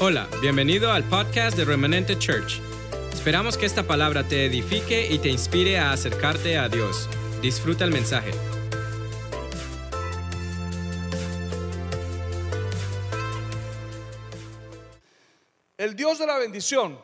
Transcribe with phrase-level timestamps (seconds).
[0.00, 2.60] Hola, bienvenido al podcast de Remanente Church.
[3.12, 7.08] Esperamos que esta palabra te edifique y te inspire a acercarte a Dios.
[7.40, 8.30] Disfruta el mensaje.
[15.76, 16.98] El Dios de la bendición.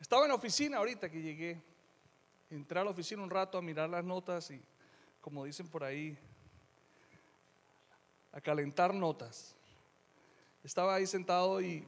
[0.00, 1.62] Estaba en la oficina ahorita que llegué.
[2.50, 4.60] Entré a la oficina un rato a mirar las notas y,
[5.20, 6.18] como dicen por ahí,
[8.32, 9.56] a calentar notas.
[10.62, 11.84] Estaba ahí sentado y,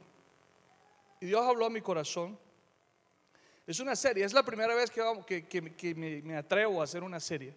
[1.21, 2.37] y Dios habló a mi corazón.
[3.65, 7.19] Es una serie, es la primera vez que, que- que- me atrevo a hacer una
[7.19, 7.55] serie.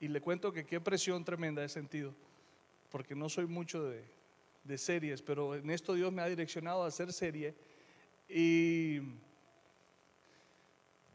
[0.00, 2.14] Y le cuento que qué presión tremenda he sentido,
[2.90, 4.04] porque no soy mucho de,
[4.64, 7.54] de series, pero en esto Dios me ha direccionado a hacer serie.
[8.28, 9.00] Y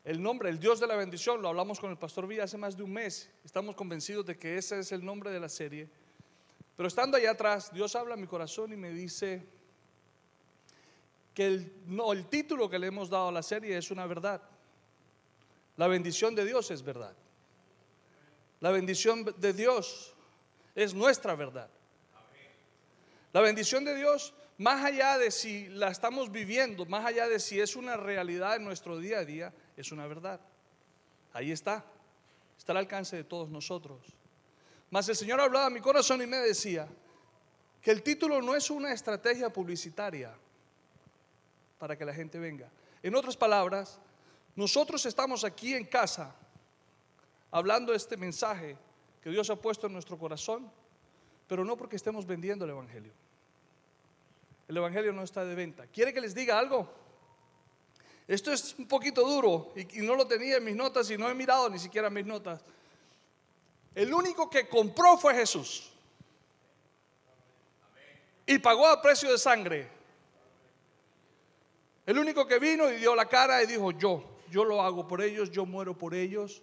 [0.04, 2.76] el nombre, el Dios de la bendición, lo hablamos con el pastor Villa hace más
[2.76, 3.30] de un mes.
[3.46, 5.90] Estamos convencidos de que ese es el nombre de la serie.
[6.76, 9.46] Pero estando allá atrás, Dios habla a mi corazón y me dice
[11.34, 11.74] que el,
[12.12, 14.42] el título que le hemos dado a la serie es una verdad.
[15.78, 17.16] La bendición de Dios es verdad.
[18.60, 20.14] La bendición de Dios
[20.76, 21.70] es nuestra verdad.
[23.34, 27.60] La bendición de Dios, más allá de si la estamos viviendo, más allá de si
[27.60, 30.40] es una realidad en nuestro día a día, es una verdad.
[31.34, 31.84] Ahí está.
[32.58, 34.16] Está al alcance de todos nosotros.
[34.94, 36.88] Mas el Señor hablaba a mi corazón y me decía
[37.82, 40.32] que el título no es una estrategia publicitaria
[41.80, 42.70] para que la gente venga.
[43.02, 44.00] En otras palabras,
[44.56, 46.36] nosotros estamos aquí en casa
[47.50, 48.78] hablando este mensaje
[49.20, 50.72] que Dios ha puesto en nuestro corazón,
[51.48, 53.14] pero no porque estemos vendiendo el Evangelio.
[54.68, 55.88] El Evangelio no está de venta.
[55.88, 56.88] ¿Quiere que les diga algo?
[58.28, 61.34] Esto es un poquito duro y, no lo tenía en mis notas y no he
[61.34, 62.64] mirado ni siquiera mis notas.
[63.96, 65.92] El único que compró fue Jesús.
[68.46, 69.90] Y pagó a precio de sangre.
[72.06, 75.22] El único que vino y dio la cara y dijo, yo, yo lo hago por
[75.22, 76.62] ellos, yo muero por ellos.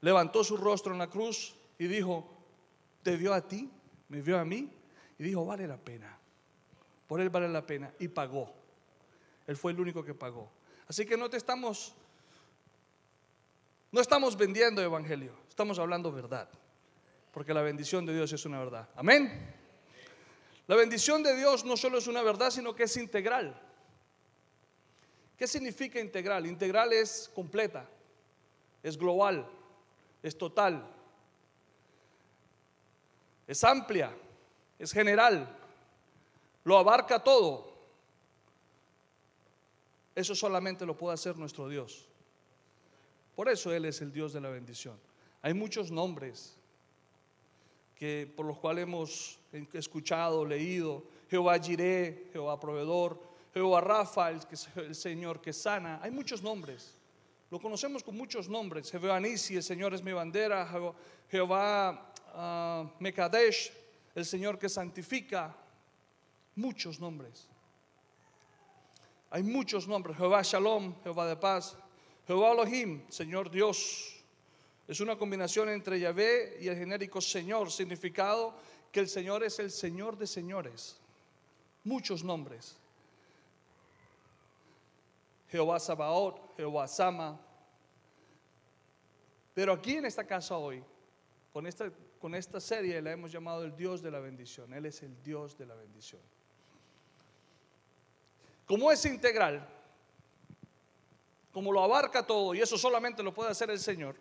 [0.00, 2.28] Levantó su rostro en la cruz y dijo,
[3.02, 3.70] te vio a ti,
[4.08, 4.70] me vio a mí.
[5.18, 6.16] Y dijo, vale la pena.
[7.08, 7.92] Por él vale la pena.
[7.98, 8.52] Y pagó.
[9.46, 10.50] Él fue el único que pagó.
[10.88, 11.94] Así que no te estamos,
[13.90, 16.50] no estamos vendiendo evangelio, estamos hablando verdad.
[17.32, 18.90] Porque la bendición de Dios es una verdad.
[18.94, 19.54] Amén.
[20.66, 23.58] La bendición de Dios no solo es una verdad, sino que es integral.
[25.34, 26.44] ¿Qué significa integral?
[26.44, 27.88] Integral es completa,
[28.82, 29.48] es global,
[30.22, 30.86] es total,
[33.46, 34.14] es amplia,
[34.78, 35.56] es general,
[36.64, 37.78] lo abarca todo.
[40.14, 42.06] Eso solamente lo puede hacer nuestro Dios.
[43.34, 45.05] Por eso Él es el Dios de la bendición.
[45.46, 46.56] Hay muchos nombres
[47.94, 49.38] que por los cuales hemos
[49.74, 51.04] escuchado, leído.
[51.30, 53.22] Jehová Jireh, Jehová Proveedor,
[53.54, 56.00] Jehová Rafa, el, Señor que sana.
[56.02, 56.98] Hay muchos nombres.
[57.48, 58.90] Lo conocemos con muchos nombres.
[58.90, 60.68] Jehová Nisi, el Señor es mi bandera.
[61.30, 63.72] Jehová, ah, Mekadesh,
[64.16, 65.56] el Señor que santifica.
[66.56, 67.48] Muchos nombres.
[69.30, 70.16] Hay muchos nombres.
[70.16, 71.76] Jehová Shalom, Jehová de paz.
[72.26, 74.15] Jehová Elohim, Señor Dios.
[74.88, 78.54] Es una combinación entre Yahvé y el genérico Señor, significado
[78.92, 80.98] que el Señor es el Señor de señores.
[81.82, 82.76] Muchos nombres.
[85.48, 87.40] Jehová Sabaoth, Jehová Sama.
[89.54, 90.84] Pero aquí en esta casa hoy,
[91.52, 94.72] con esta, con esta serie la hemos llamado el Dios de la bendición.
[94.72, 96.20] Él es el Dios de la bendición.
[98.66, 99.66] Como es integral,
[101.52, 104.16] como lo abarca todo, y eso solamente lo puede hacer el Señor,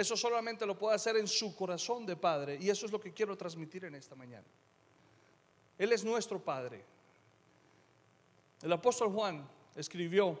[0.00, 3.12] eso solamente lo puede hacer en su corazón de Padre, y eso es lo que
[3.12, 4.46] quiero transmitir en esta mañana.
[5.76, 6.84] Él es nuestro Padre.
[8.62, 9.46] El apóstol Juan
[9.76, 10.38] escribió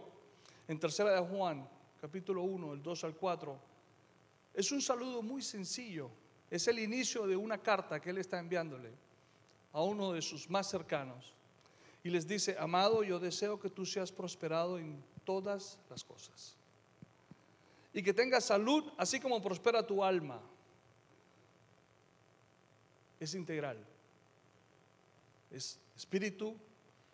[0.66, 1.68] en tercera de Juan,
[2.00, 3.58] capítulo 1, el 2 al 4,
[4.54, 6.10] es un saludo muy sencillo,
[6.50, 8.90] es el inicio de una carta que él está enviándole
[9.72, 11.34] a uno de sus más cercanos
[12.02, 16.59] y les dice, amado, yo deseo que tú seas prosperado en todas las cosas
[17.92, 20.40] y que tengas salud así como prospera tu alma.
[23.18, 23.78] Es integral.
[25.50, 26.56] Es espíritu,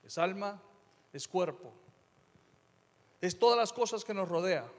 [0.05, 0.61] es alma,
[1.13, 1.73] es cuerpo.
[3.21, 4.71] Es todas las cosas que nos rodea.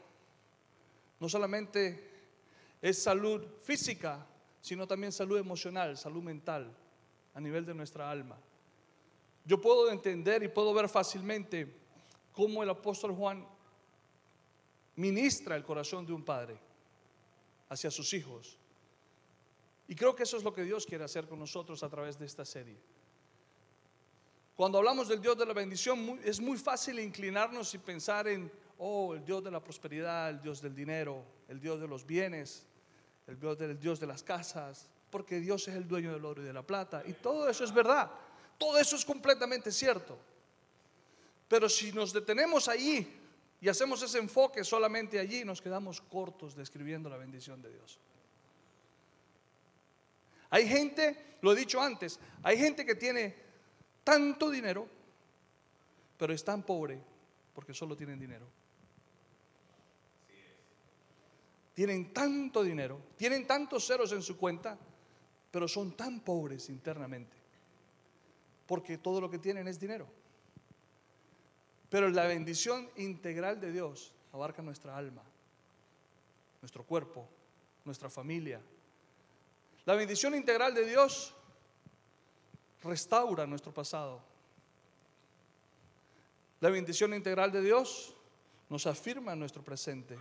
[1.19, 2.11] No solamente
[2.81, 4.25] es salud física,
[4.61, 6.71] sino también salud emocional, salud mental,
[7.33, 8.37] a nivel de nuestra alma.
[9.45, 11.73] Yo puedo entender y puedo ver fácilmente
[12.33, 13.47] cómo el apóstol Juan
[14.97, 16.59] ministra el corazón de un padre
[17.69, 18.57] hacia sus hijos.
[19.87, 22.25] Y creo que eso es lo que Dios quiere hacer con nosotros a través de
[22.25, 22.77] esta serie.
[24.55, 29.13] Cuando hablamos del Dios de la bendición, es muy fácil inclinarnos y pensar en, oh,
[29.13, 32.65] el Dios de la prosperidad, el Dios del dinero, el Dios de los bienes,
[33.27, 36.45] el Dios, del, Dios de las casas, porque Dios es el dueño del oro y
[36.45, 37.03] de la plata.
[37.05, 38.09] Y todo eso es verdad,
[38.57, 40.17] todo eso es completamente cierto.
[41.47, 43.07] Pero si nos detenemos allí
[43.59, 47.99] y hacemos ese enfoque solamente allí, nos quedamos cortos describiendo la bendición de Dios.
[50.49, 53.35] Hay gente, lo he dicho antes, hay gente que tiene
[54.03, 54.87] tanto dinero,
[56.17, 57.01] pero es tan pobre
[57.53, 58.47] porque solo tienen dinero.
[61.73, 64.77] Tienen tanto dinero, tienen tantos ceros en su cuenta,
[65.51, 67.35] pero son tan pobres internamente,
[68.65, 70.07] porque todo lo que tienen es dinero.
[71.89, 75.23] Pero la bendición integral de Dios abarca nuestra alma,
[76.61, 77.27] nuestro cuerpo,
[77.85, 78.61] nuestra familia.
[79.85, 81.33] La bendición integral de Dios
[82.83, 84.21] restaura nuestro pasado.
[86.59, 88.15] La bendición integral de Dios
[88.69, 90.17] nos afirma nuestro presente.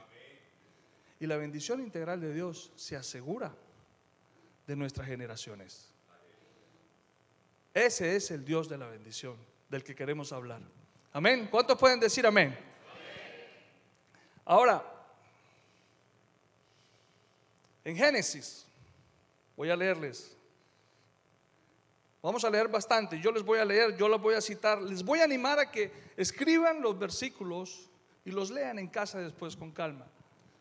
[1.18, 3.54] Y la bendición integral de Dios se asegura
[4.66, 5.88] de nuestras generaciones.
[7.72, 9.36] Ese es el Dios de la bendición
[9.68, 10.60] del que queremos hablar.
[11.16, 11.48] Amén.
[11.50, 12.54] ¿Cuántos pueden decir amén?
[14.44, 14.84] Ahora,
[17.82, 18.66] en Génesis,
[19.56, 20.36] voy a leerles.
[22.20, 23.18] Vamos a leer bastante.
[23.18, 24.82] Yo les voy a leer, yo los voy a citar.
[24.82, 27.88] Les voy a animar a que escriban los versículos
[28.26, 30.06] y los lean en casa después con calma.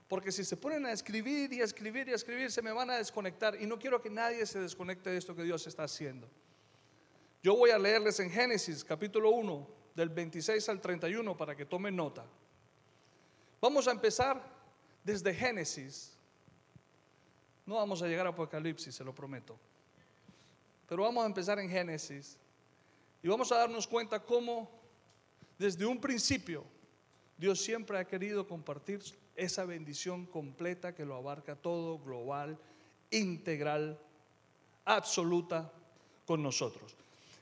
[0.07, 2.89] Porque si se ponen a escribir y a escribir y a escribir, se me van
[2.91, 3.61] a desconectar.
[3.61, 6.29] Y no quiero que nadie se desconecte de esto que Dios está haciendo.
[7.43, 11.95] Yo voy a leerles en Génesis capítulo 1, del 26 al 31 para que tomen
[11.95, 12.25] nota.
[13.61, 14.41] Vamos a empezar
[15.03, 16.13] desde Génesis.
[17.65, 19.57] No vamos a llegar a Apocalipsis, se lo prometo.
[20.87, 22.37] Pero vamos a empezar en Génesis
[23.23, 24.69] y vamos a darnos cuenta cómo
[25.57, 26.63] desde un principio
[27.37, 29.01] Dios siempre ha querido compartir
[29.35, 32.59] esa bendición completa que lo abarca todo, global,
[33.09, 33.99] integral,
[34.85, 35.71] absoluta
[36.25, 36.95] con nosotros.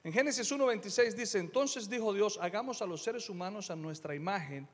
[0.04, 4.68] En Génesis 1.26 dice, entonces dijo Dios, hagamos a los seres humanos a nuestra imagen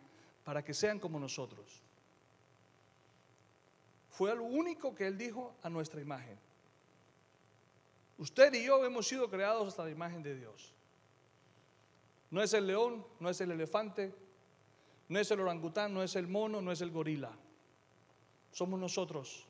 [0.43, 1.83] para que sean como nosotros.
[4.09, 6.37] Fue lo único que él dijo a nuestra imagen.
[8.17, 10.73] Usted y yo hemos sido creados hasta la imagen de Dios.
[12.31, 14.13] No es el león, no es el elefante,
[15.07, 17.31] no es el orangután, no es el mono, no es el gorila.
[18.51, 19.45] Somos nosotros.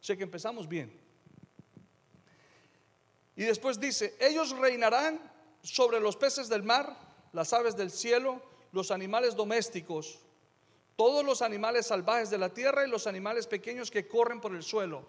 [0.00, 1.05] Sé que empezamos bien.
[3.36, 5.20] Y después dice, ellos reinarán
[5.62, 6.96] sobre los peces del mar,
[7.32, 8.40] las aves del cielo,
[8.72, 10.18] los animales domésticos,
[10.96, 14.62] todos los animales salvajes de la tierra y los animales pequeños que corren por el
[14.62, 15.06] suelo.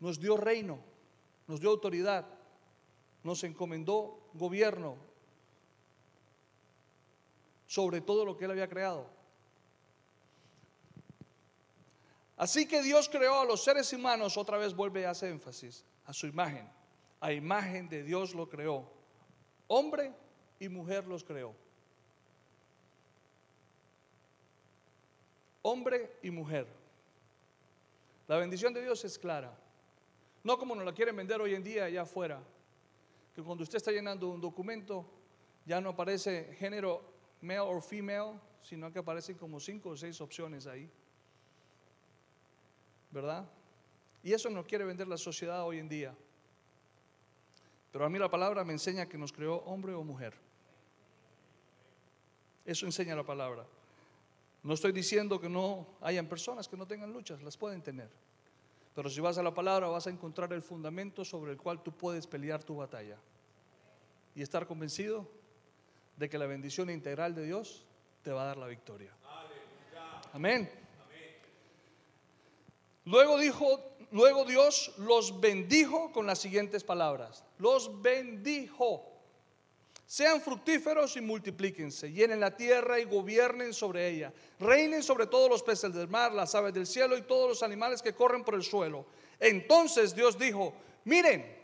[0.00, 0.80] Nos dio reino,
[1.46, 2.26] nos dio autoridad,
[3.22, 4.96] nos encomendó gobierno
[7.68, 9.06] sobre todo lo que él había creado.
[12.36, 16.12] Así que Dios creó a los seres humanos, otra vez vuelve a hacer énfasis, a
[16.12, 16.77] su imagen
[17.20, 18.90] a imagen de Dios lo creó.
[19.66, 20.12] Hombre
[20.58, 21.54] y mujer los creó.
[25.62, 26.66] Hombre y mujer.
[28.26, 29.56] La bendición de Dios es clara.
[30.44, 32.40] No como nos la quieren vender hoy en día allá afuera.
[33.34, 35.04] Que cuando usted está llenando un documento
[35.66, 37.02] ya no aparece género
[37.42, 40.90] male o female, sino que aparecen como cinco o seis opciones ahí.
[43.10, 43.46] ¿Verdad?
[44.22, 46.16] Y eso nos quiere vender la sociedad hoy en día.
[47.92, 50.34] Pero a mí la palabra me enseña que nos creó hombre o mujer.
[52.64, 53.64] Eso enseña la palabra.
[54.62, 58.10] No estoy diciendo que no hayan personas que no tengan luchas, las pueden tener.
[58.94, 61.92] Pero si vas a la palabra vas a encontrar el fundamento sobre el cual tú
[61.92, 63.16] puedes pelear tu batalla.
[64.34, 65.26] Y estar convencido
[66.16, 67.86] de que la bendición integral de Dios
[68.22, 69.12] te va a dar la victoria.
[70.32, 70.70] Amén.
[73.08, 77.42] Luego dijo luego Dios los bendijo con las siguientes palabras.
[77.58, 79.02] Los bendijo.
[80.04, 84.32] Sean fructíferos y multiplíquense, llenen la tierra y gobiernen sobre ella.
[84.58, 88.02] Reinen sobre todos los peces del mar, las aves del cielo y todos los animales
[88.02, 89.06] que corren por el suelo.
[89.40, 90.74] Entonces Dios dijo,
[91.04, 91.56] miren,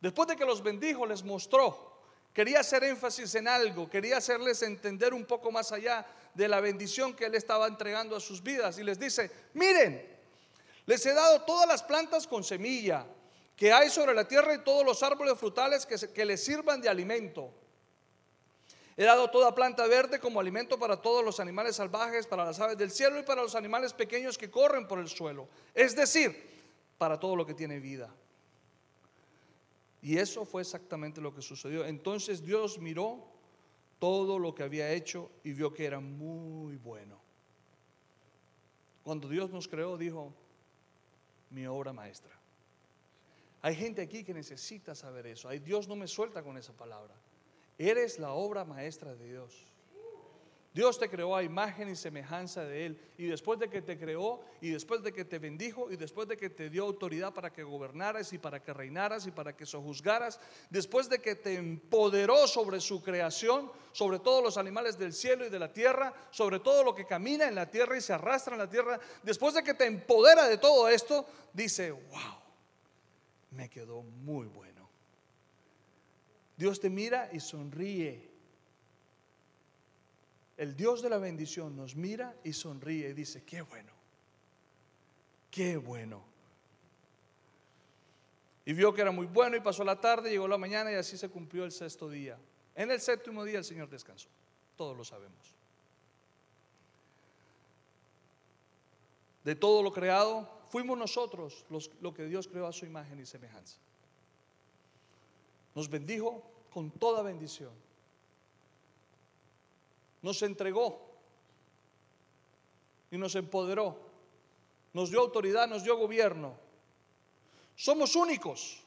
[0.00, 1.93] después de que los bendijo, les mostró
[2.34, 7.14] Quería hacer énfasis en algo, quería hacerles entender un poco más allá de la bendición
[7.14, 8.76] que Él estaba entregando a sus vidas.
[8.76, 10.04] Y les dice, miren,
[10.84, 13.06] les he dado todas las plantas con semilla
[13.56, 16.88] que hay sobre la tierra y todos los árboles frutales que, que les sirvan de
[16.88, 17.54] alimento.
[18.96, 22.76] He dado toda planta verde como alimento para todos los animales salvajes, para las aves
[22.76, 25.48] del cielo y para los animales pequeños que corren por el suelo.
[25.72, 26.50] Es decir,
[26.98, 28.12] para todo lo que tiene vida.
[30.04, 31.86] Y eso fue exactamente lo que sucedió.
[31.86, 33.24] Entonces Dios miró
[33.98, 37.18] todo lo que había hecho y vio que era muy bueno.
[39.02, 40.34] Cuando Dios nos creó, dijo,
[41.48, 42.38] mi obra maestra.
[43.62, 45.48] Hay gente aquí que necesita saber eso.
[45.48, 47.14] Ay, Dios no me suelta con esa palabra.
[47.78, 49.73] Eres la obra maestra de Dios.
[50.74, 53.00] Dios te creó a imagen y semejanza de Él.
[53.16, 56.36] Y después de que te creó, y después de que te bendijo, y después de
[56.36, 60.40] que te dio autoridad para que gobernaras y para que reinaras y para que sojuzgaras,
[60.70, 65.48] después de que te empoderó sobre su creación, sobre todos los animales del cielo y
[65.48, 68.58] de la tierra, sobre todo lo que camina en la tierra y se arrastra en
[68.58, 72.40] la tierra, después de que te empodera de todo esto, dice, wow,
[73.52, 74.90] me quedó muy bueno.
[76.56, 78.33] Dios te mira y sonríe
[80.56, 83.92] el Dios de la bendición nos mira y sonríe y dice, qué bueno,
[85.50, 86.22] qué bueno.
[88.64, 91.18] Y vio que era muy bueno y pasó la tarde, llegó la mañana y así
[91.18, 92.38] se cumplió el sexto día.
[92.74, 94.28] En el séptimo día el Señor descansó,
[94.76, 95.54] todos lo sabemos.
[99.42, 103.26] De todo lo creado, fuimos nosotros los, lo que Dios creó a su imagen y
[103.26, 103.76] semejanza.
[105.74, 106.42] Nos bendijo
[106.72, 107.83] con toda bendición
[110.24, 110.98] nos entregó
[113.10, 113.94] y nos empoderó,
[114.94, 116.56] nos dio autoridad, nos dio gobierno.
[117.76, 118.82] Somos únicos.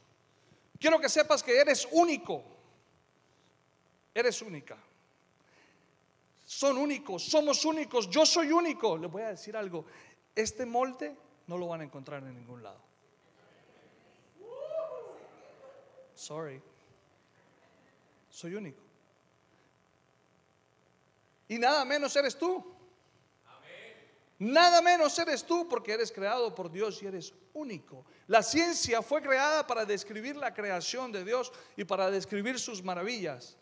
[0.80, 2.44] Quiero que sepas que eres único.
[4.16, 4.78] Eres única.
[6.44, 8.98] Son únicos, somos únicos, yo soy único.
[8.98, 9.86] Les voy a decir algo,
[10.34, 11.16] este molde
[11.46, 12.82] no lo van a encontrar en ningún lado.
[16.16, 16.60] Sorry.
[18.32, 18.87] Soy único.
[21.48, 22.78] Y nada menos eres tú.
[24.40, 28.06] Nada menos eres tú porque eres creado por Dios y eres único.
[28.28, 33.58] La ciencia fue creada para describir la creación de Dios y para describir sus maravillas.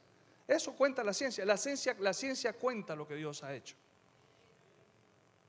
[0.48, 1.46] Eso cuenta la ciencia.
[1.46, 3.76] La ciencia, la ciencia cuenta lo que Dios ha hecho.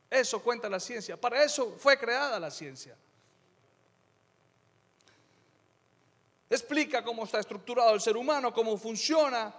[0.09, 1.21] Eso cuenta la ciencia.
[1.21, 2.97] Para eso fue creada la ciencia.
[6.49, 9.53] Explica cómo está estructurado el ser humano, cómo funciona,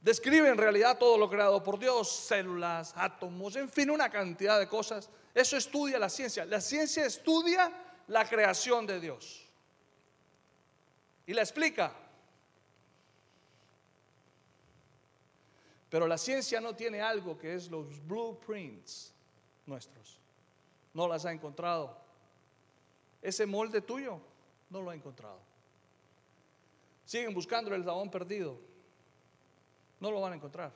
[0.00, 4.68] Describe en realidad todo lo creado por Dios, células, átomos, en fin, una cantidad de
[4.68, 5.10] cosas.
[5.34, 6.44] Eso estudia la ciencia.
[6.44, 7.72] La ciencia estudia
[8.06, 9.44] la creación de Dios.
[11.26, 11.92] Y la explica.
[15.90, 19.12] Pero la ciencia no tiene algo que es los blueprints
[19.66, 20.18] nuestros.
[20.94, 21.96] No las ha encontrado.
[23.20, 24.20] Ese molde tuyo
[24.70, 25.40] no lo ha encontrado.
[27.04, 28.58] Siguen buscando el eslabón perdido.
[30.00, 30.72] No lo van a encontrar.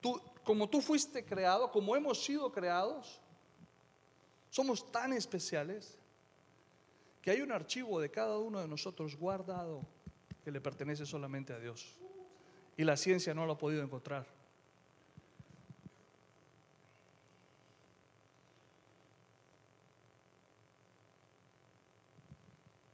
[0.00, 3.20] Tú, como tú fuiste creado, como hemos sido creados,
[4.50, 5.98] somos tan especiales
[7.20, 9.86] que hay un archivo de cada uno de nosotros guardado
[10.44, 11.96] que le pertenece solamente a Dios.
[12.76, 14.26] Y la ciencia no lo ha podido encontrar.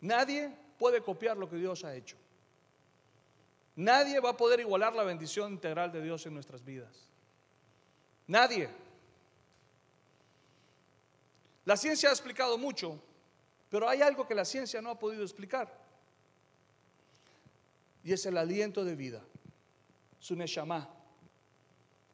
[0.01, 2.17] Nadie puede copiar lo que Dios ha hecho.
[3.81, 7.09] Nadie va a poder igualar la bendición integral de Dios en nuestras vidas.
[8.27, 8.69] Nadie.
[11.65, 13.03] La ciencia ha explicado mucho,
[13.71, 15.75] pero hay algo que la ciencia no ha podido explicar.
[18.05, 19.23] Y es el aliento de vida.
[20.19, 20.87] Su neshama.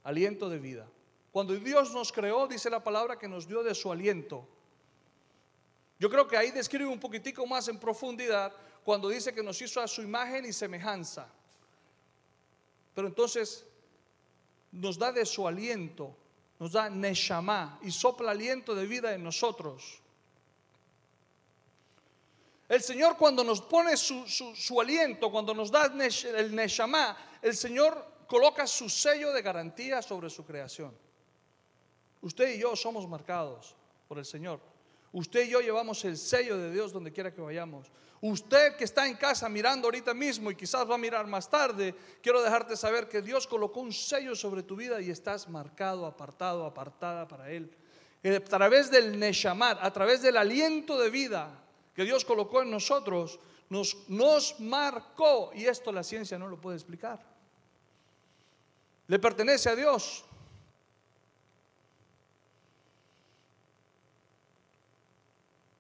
[0.05, 0.87] Aliento de vida.
[1.33, 4.47] Cuando Dios nos creó, dice la palabra que nos dio de su aliento.
[5.99, 8.53] Yo creo que ahí describe un poquitico más en profundidad
[8.85, 11.29] cuando dice que nos hizo a su imagen y semejanza.
[12.97, 13.67] Pero entonces
[14.73, 16.17] nos da de su aliento,
[16.59, 20.01] nos da Neshama y sopla aliento de vida en nosotros.
[22.67, 28.67] El Señor cuando nos pone su, aliento, cuando nos da el Neshama, el Señor coloca
[28.67, 30.97] su sello de garantía sobre su creación.
[32.23, 33.77] Usted y yo somos marcados
[34.09, 34.59] por el Señor.
[35.17, 37.91] Usted y yo llevamos el sello de Dios donde quiera que vayamos.
[38.21, 41.95] Usted que está en casa mirando ahorita mismo y quizás va a mirar más tarde,
[42.23, 46.67] quiero dejarte saber que Dios colocó un sello sobre tu vida y estás marcado, apartado,
[46.67, 47.75] apartada para Él.
[48.23, 53.41] A través del Neshamat, a través del aliento de vida que Dios colocó en nosotros,
[53.71, 57.25] nos, nos marcó y esto la ciencia no lo puede explicar.
[59.07, 60.27] Le pertenece a Dios.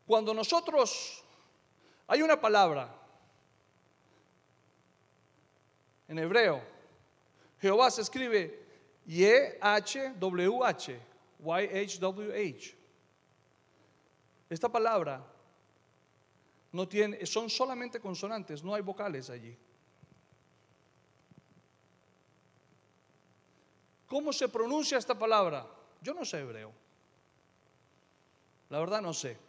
[0.06, 1.24] Cuando nosotros
[2.06, 2.94] hay una palabra
[6.08, 6.62] en hebreo.
[7.60, 8.64] Jehová se escribe
[9.06, 11.00] Y-H-W-H,
[11.40, 12.76] Y-H-W-H.
[14.48, 15.24] Esta palabra
[16.72, 19.56] no tiene, son solamente consonantes, no hay vocales allí.
[24.06, 25.66] ¿Cómo se pronuncia esta palabra?
[26.00, 26.72] Yo no sé hebreo.
[28.68, 29.45] La verdad no sé.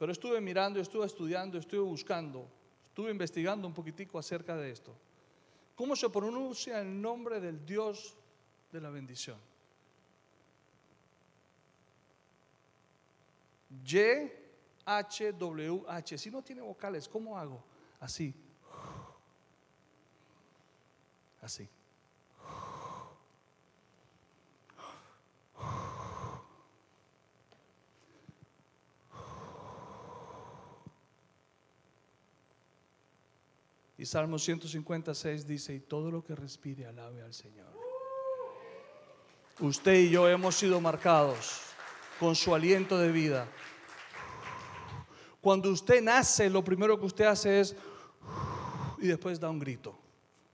[0.00, 2.48] Pero estuve mirando, estuve estudiando, estuve buscando,
[2.88, 4.96] estuve investigando un poquitico acerca de esto.
[5.76, 8.16] ¿Cómo se pronuncia el nombre del Dios
[8.72, 9.38] de la bendición?
[13.84, 13.98] Y
[14.86, 16.16] H W H.
[16.16, 17.62] Si no tiene vocales, ¿cómo hago?
[18.00, 18.34] Así.
[21.42, 21.68] Así.
[34.00, 37.68] Y Salmo 156 dice, y todo lo que respire alabe al Señor.
[39.60, 41.60] Usted y yo hemos sido marcados
[42.18, 43.46] con su aliento de vida.
[45.42, 47.76] Cuando usted nace, lo primero que usted hace es
[48.96, 49.94] y después da un grito.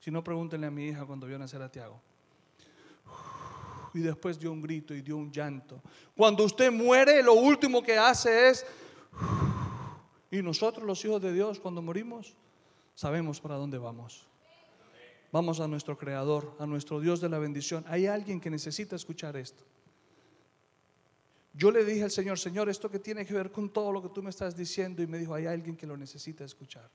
[0.01, 2.03] Si no, pregúntenle a mi hija cuando vio nacer a Tiago.
[3.95, 5.81] Y después dio un grito y dio un llanto.
[6.17, 8.67] Cuando usted muere, lo último que hace es...
[10.33, 12.35] Y nosotros los hijos de Dios, cuando morimos,
[12.97, 14.27] sabemos para dónde vamos.
[15.31, 17.85] Vamos a nuestro Creador, a nuestro Dios de la bendición.
[17.87, 19.63] Hay alguien que necesita escuchar esto.
[21.53, 24.09] Yo le dije al Señor, Señor, esto que tiene que ver con todo lo que
[24.09, 26.91] tú me estás diciendo, y me dijo, hay alguien que lo necesita escuchar.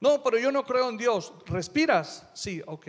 [0.00, 1.32] No, pero yo no creo en Dios.
[1.46, 2.28] ¿Respiras?
[2.34, 2.86] Sí, ok.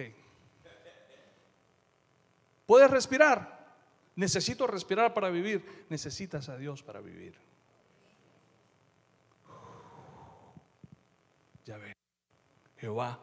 [2.65, 3.75] ¿Puedes respirar?
[4.15, 5.86] Necesito respirar para vivir.
[5.89, 7.47] Necesitas a Dios para vivir.
[11.67, 11.91] Ya ven,
[12.77, 13.19] Jehová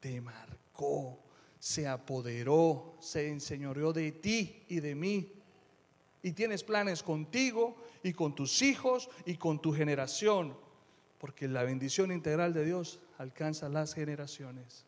[0.00, 1.20] te marcó,
[1.56, 5.32] se apoderó, se enseñoreó de ti y de mí.
[6.20, 10.58] Y tienes planes contigo y con tus hijos y con tu generación,
[11.18, 14.84] porque la bendición integral de Dios alcanza las generaciones.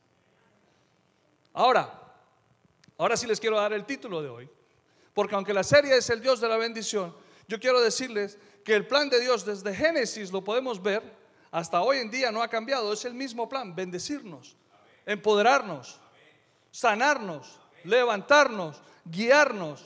[1.53, 2.17] Ahora,
[2.99, 4.51] ahora sí les quiero dar el título de hoy,
[5.15, 7.15] porque aunque la serie es el Dios de la bendición,
[7.47, 11.22] yo quiero decirles que el plan de Dios desde Génesis lo podemos ver
[11.53, 12.93] hasta hoy en día no ha cambiado.
[12.93, 14.57] Es el mismo plan, bendecirnos,
[15.07, 16.01] empoderarnos,
[16.71, 19.85] sanarnos, levantarnos, guiarnos,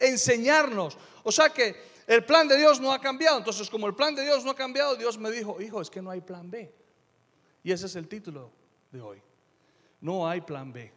[0.00, 0.96] enseñarnos.
[1.22, 3.38] O sea que el plan de Dios no ha cambiado.
[3.38, 6.00] Entonces, como el plan de Dios no ha cambiado, Dios me dijo, hijo, es que
[6.00, 6.74] no hay plan B.
[7.62, 8.50] Y ese es el título
[8.90, 9.22] de hoy.
[10.00, 10.92] No hay plan B.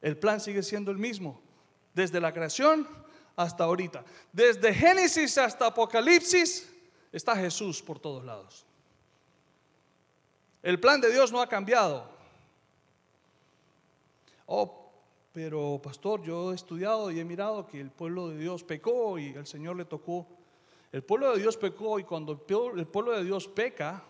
[0.00, 1.40] El plan sigue siendo el mismo,
[1.94, 2.88] desde la creación
[3.36, 4.04] hasta ahorita.
[4.32, 6.68] Desde Génesis hasta Apocalipsis
[7.12, 8.63] está Jesús por todos lados.
[10.64, 12.10] El plan de Dios no ha cambiado.
[14.46, 14.90] Oh,
[15.30, 19.34] pero pastor, yo he estudiado y he mirado que el pueblo de Dios pecó y
[19.34, 20.26] el Señor le tocó.
[20.90, 24.04] El pueblo de Dios pecó y cuando el pueblo de Dios peca,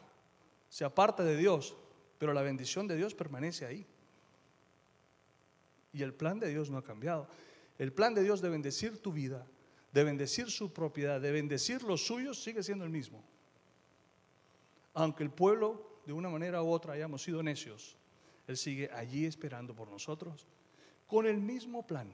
[0.68, 1.74] se aparta de Dios,
[2.18, 3.84] pero la bendición de Dios permanece ahí.
[5.92, 7.26] Y el plan de Dios no ha cambiado.
[7.78, 9.44] El plan de Dios de bendecir tu vida,
[9.90, 13.24] de bendecir su propiedad, de bendecir los suyos, sigue siendo el mismo.
[14.92, 17.96] Aunque el pueblo de una manera u otra hayamos sido necios,
[18.46, 20.46] Él sigue allí esperando por nosotros
[21.06, 22.12] con el mismo plan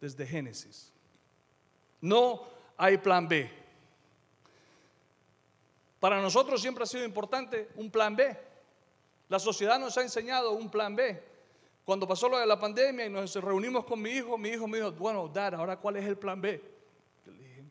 [0.00, 0.92] desde Génesis.
[2.00, 3.50] No hay plan B.
[6.00, 8.36] Para nosotros siempre ha sido importante un plan B.
[9.28, 11.22] La sociedad nos ha enseñado un plan B.
[11.84, 14.78] Cuando pasó lo de la pandemia y nos reunimos con mi hijo, mi hijo me
[14.78, 16.62] dijo, bueno, Dad, ahora cuál es el plan B.
[17.24, 17.64] Yo le dije,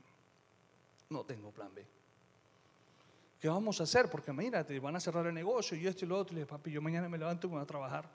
[1.10, 1.86] no tengo plan B.
[3.40, 4.10] ¿Qué vamos a hacer?
[4.10, 6.34] Porque imagínate, van a cerrar el negocio y esto y lo otro.
[6.34, 8.10] Y le dije, papi, yo mañana me levanto y voy a trabajar.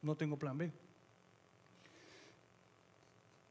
[0.00, 0.72] No tengo plan B.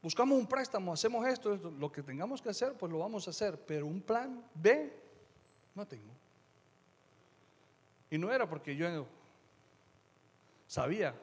[0.02, 3.30] Buscamos un préstamo, hacemos esto, esto, lo que tengamos que hacer, pues lo vamos a
[3.30, 3.64] hacer.
[3.64, 4.92] Pero un plan B
[5.74, 6.12] no tengo.
[8.10, 9.06] Y no era porque yo
[10.66, 11.14] sabía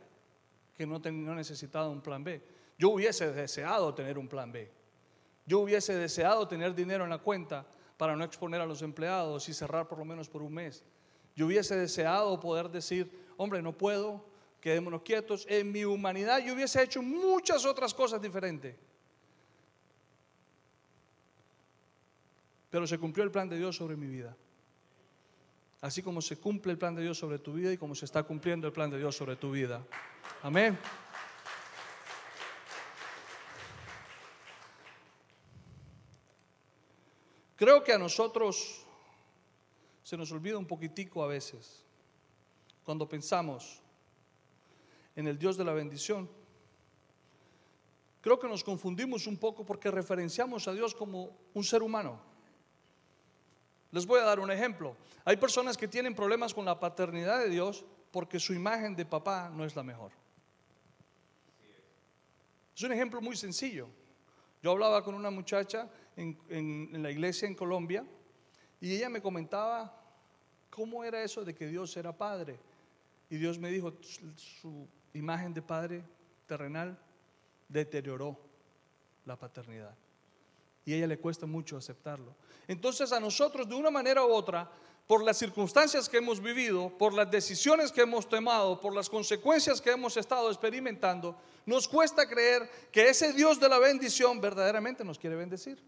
[0.78, 2.42] que no, no necesitaba un plan B.
[2.78, 4.72] Yo hubiese deseado tener un plan B.
[5.46, 7.66] Yo hubiese deseado tener dinero en la cuenta
[8.00, 10.86] para no exponer a los empleados y cerrar por lo menos por un mes.
[11.36, 14.24] Yo hubiese deseado poder decir, hombre, no puedo,
[14.62, 15.46] quedémonos quietos.
[15.50, 18.74] En mi humanidad yo hubiese hecho muchas otras cosas diferentes.
[22.70, 24.34] Pero se cumplió el plan de Dios sobre mi vida.
[25.82, 28.24] Así como se cumple el plan de Dios sobre tu vida y como se está
[28.24, 29.84] cumpliendo el plan de Dios sobre tu vida.
[30.42, 30.80] Amén.
[37.60, 38.86] Creo que a nosotros
[40.02, 41.84] se nos olvida un poquitico a veces
[42.86, 43.82] cuando pensamos
[45.14, 46.30] en el Dios de la bendición,
[48.22, 52.22] creo que nos confundimos un poco porque referenciamos a Dios como un ser humano.
[53.92, 54.96] Les voy a dar un ejemplo.
[55.26, 59.52] Hay personas que tienen problemas con la paternidad de Dios porque su imagen de papá
[59.54, 60.14] no es la mejor.
[62.74, 63.90] Es un ejemplo muy sencillo.
[64.64, 68.06] Yo hablaba con una muchacha en, la iglesia en Colombia
[68.82, 69.96] y ella me comentaba
[70.70, 72.60] cómo era eso de que Dios era padre.
[73.30, 73.94] Y Dios me dijo,
[74.36, 76.04] su imagen de padre
[76.46, 76.98] terrenal
[77.68, 78.38] deterioró
[79.26, 79.96] la paternidad.
[80.86, 82.36] Y a ella le cuesta mucho aceptarlo.
[82.68, 84.70] Entonces a nosotros de una manera u otra,
[85.06, 89.82] por las circunstancias que hemos vivido, por las decisiones que hemos tomado, por las consecuencias
[89.82, 95.20] que hemos estado experimentando, nos cuesta creer que ese Dios de la bendición verdaderamente nos
[95.20, 95.80] quiere bendecir.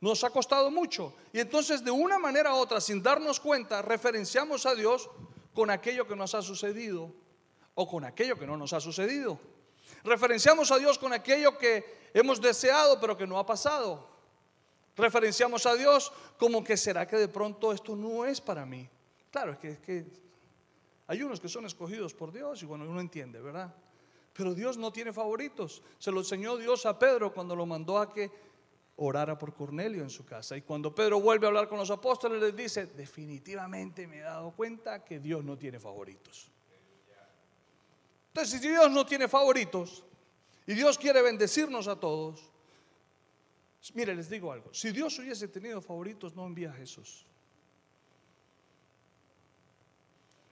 [0.00, 1.14] Nos ha costado mucho.
[1.32, 5.10] Y entonces de una manera u otra, sin darnos cuenta, referenciamos a Dios
[5.54, 7.12] con aquello que nos ha sucedido
[7.74, 9.38] o con aquello que no nos ha sucedido.
[10.02, 14.08] Referenciamos a Dios con aquello que hemos deseado pero que no ha pasado.
[14.96, 18.88] Referenciamos a Dios como que será que de pronto esto no es para mí.
[19.30, 20.06] Claro, es que,
[21.06, 23.74] hay unos que son escogidos por Dios y bueno, uno entiende, ¿verdad?
[24.32, 25.82] Pero Dios no tiene favoritos.
[25.98, 28.30] Se lo enseñó Dios a Pedro cuando lo mandó a que
[29.02, 30.56] orara por Cornelio en su casa.
[30.56, 34.50] Y cuando Pedro vuelve a hablar con los apóstoles, les dice, definitivamente me he dado
[34.52, 36.50] cuenta que Dios no tiene favoritos.
[38.28, 40.04] Entonces, si Dios no tiene favoritos
[40.66, 42.52] y Dios quiere bendecirnos a todos,
[43.94, 47.26] mire, les digo algo, si Dios hubiese tenido favoritos, no envía a Jesús.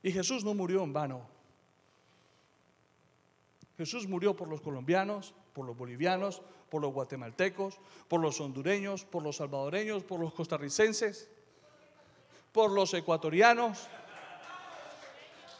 [0.03, 1.29] Y Jesús no murió en vano.
[3.77, 7.79] Jesús murió por los colombianos, por los bolivianos, por los guatemaltecos,
[8.09, 11.29] por los hondureños, por los salvadoreños, por los costarricenses,
[12.53, 13.87] por los ecuatorianos.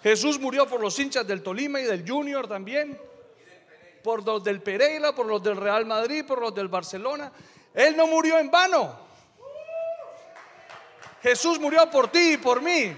[0.03, 3.01] Jesús murió por los hinchas del Tolima y del Junior también,
[4.03, 7.33] por los del Pereira, por los del Real Madrid, por los del Barcelona.
[7.75, 9.09] Él no murió en vano.
[11.23, 12.97] Jesús murió por ti y por mí.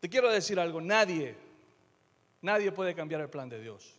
[0.00, 1.45] Te quiero decir algo, nadie,
[2.46, 3.98] nadie puede cambiar el plan de Dios.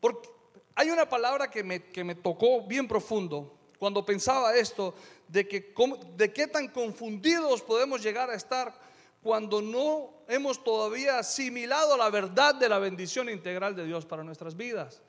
[0.00, 0.28] Porque
[0.74, 4.94] hay una palabra que me, que me tocó bien profundo cuando pensaba esto,
[5.28, 5.72] de, que,
[6.16, 8.74] de qué tan confundidos podemos llegar a estar
[9.22, 14.56] cuando no hemos todavía asimilado la verdad de la bendición integral de Dios para nuestras
[14.56, 15.02] vidas.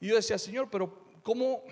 [0.00, 1.62] Y yo decía, Señor, pero ¿cómo?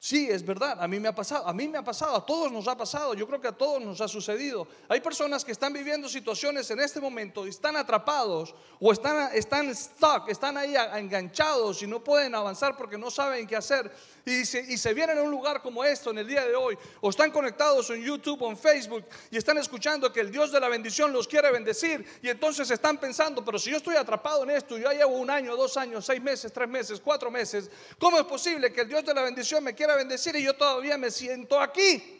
[0.00, 2.52] Sí, es verdad, a mí me ha pasado, a mí me ha pasado, a todos
[2.52, 4.68] nos ha pasado, yo creo que a todos nos ha sucedido.
[4.88, 9.74] Hay personas que están viviendo situaciones en este momento y están atrapados o están, están
[9.74, 13.92] stuck, están ahí enganchados y no pueden avanzar porque no saben qué hacer
[14.28, 17.30] y se, vienen a un lugar como esto en el día de hoy, o están
[17.30, 21.12] conectados en YouTube o en Facebook y están escuchando que el Dios de la bendición
[21.12, 24.90] los quiere bendecir, y entonces están pensando, pero si yo estoy atrapado en esto, yo
[24.90, 28.82] llevo un año, dos años, seis meses, tres meses, cuatro meses, ¿cómo es posible que
[28.82, 32.18] el Dios de la bendición me quiera bendecir y yo todavía me siento aquí?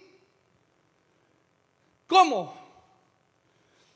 [2.07, 2.57] ¿Cómo?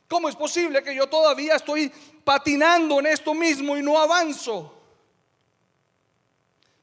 [0.07, 1.91] ¿Cómo es posible que yo todavía estoy
[2.23, 4.82] patinando en esto mismo y no avanzo?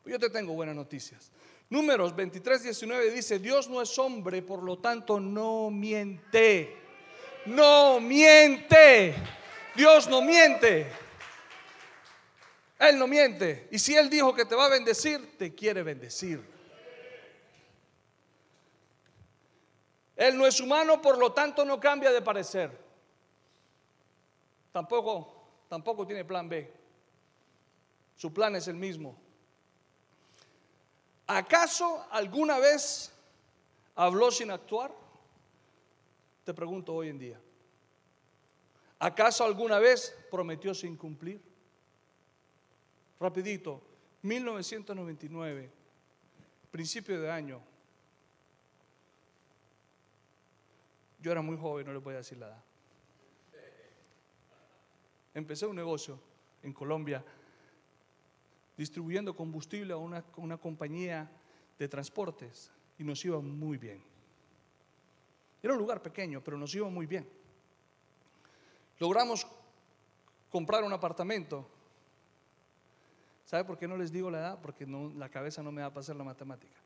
[0.10, 1.32] Yo te tengo buenas noticias.
[1.69, 6.76] Números 23, 19 dice, Dios no es hombre, por lo tanto no miente.
[7.45, 9.13] No miente.
[9.76, 10.88] Dios no miente.
[12.80, 13.67] Él no miente.
[13.69, 16.43] Y si Él dijo que te va a bendecir, te quiere bendecir.
[20.15, 22.76] Él no es humano, por lo tanto no cambia de parecer.
[24.72, 26.74] Tampoco, tampoco tiene plan B.
[28.15, 29.28] Su plan es el mismo.
[31.31, 33.13] ¿Acaso alguna vez
[33.93, 34.91] habló sin actuar?
[36.43, 37.39] Te pregunto hoy en día.
[38.97, 41.39] ¿Acaso alguna vez prometió sin cumplir?
[43.19, 43.79] Rapidito,
[44.23, 45.71] 1999,
[46.71, 47.61] principio de año.
[51.19, 52.63] Yo era muy joven, no les voy a decir la edad.
[55.35, 56.19] Empecé un negocio
[56.63, 57.23] en Colombia
[58.79, 61.29] distribuyendo combustible a una, una compañía
[61.77, 64.01] de transportes y nos iba muy bien.
[65.61, 67.27] Era un lugar pequeño, pero nos iba muy bien.
[68.97, 69.45] Logramos
[70.49, 71.67] comprar un apartamento.
[73.43, 74.59] ¿Sabe por qué no les digo la edad?
[74.61, 76.77] Porque la cabeza no me va a pasar la matemática.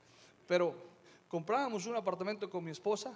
[0.47, 0.73] Pero
[1.27, 3.15] comprábamos un apartamento con mi esposa.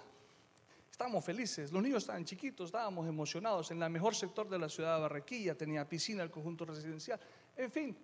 [0.88, 3.72] Estábamos felices, los niños estaban chiquitos, estábamos emocionados.
[3.72, 7.18] En el mejor sector de la ciudad de Barranquilla tenía piscina, el conjunto residencial.
[7.56, 7.96] En fin,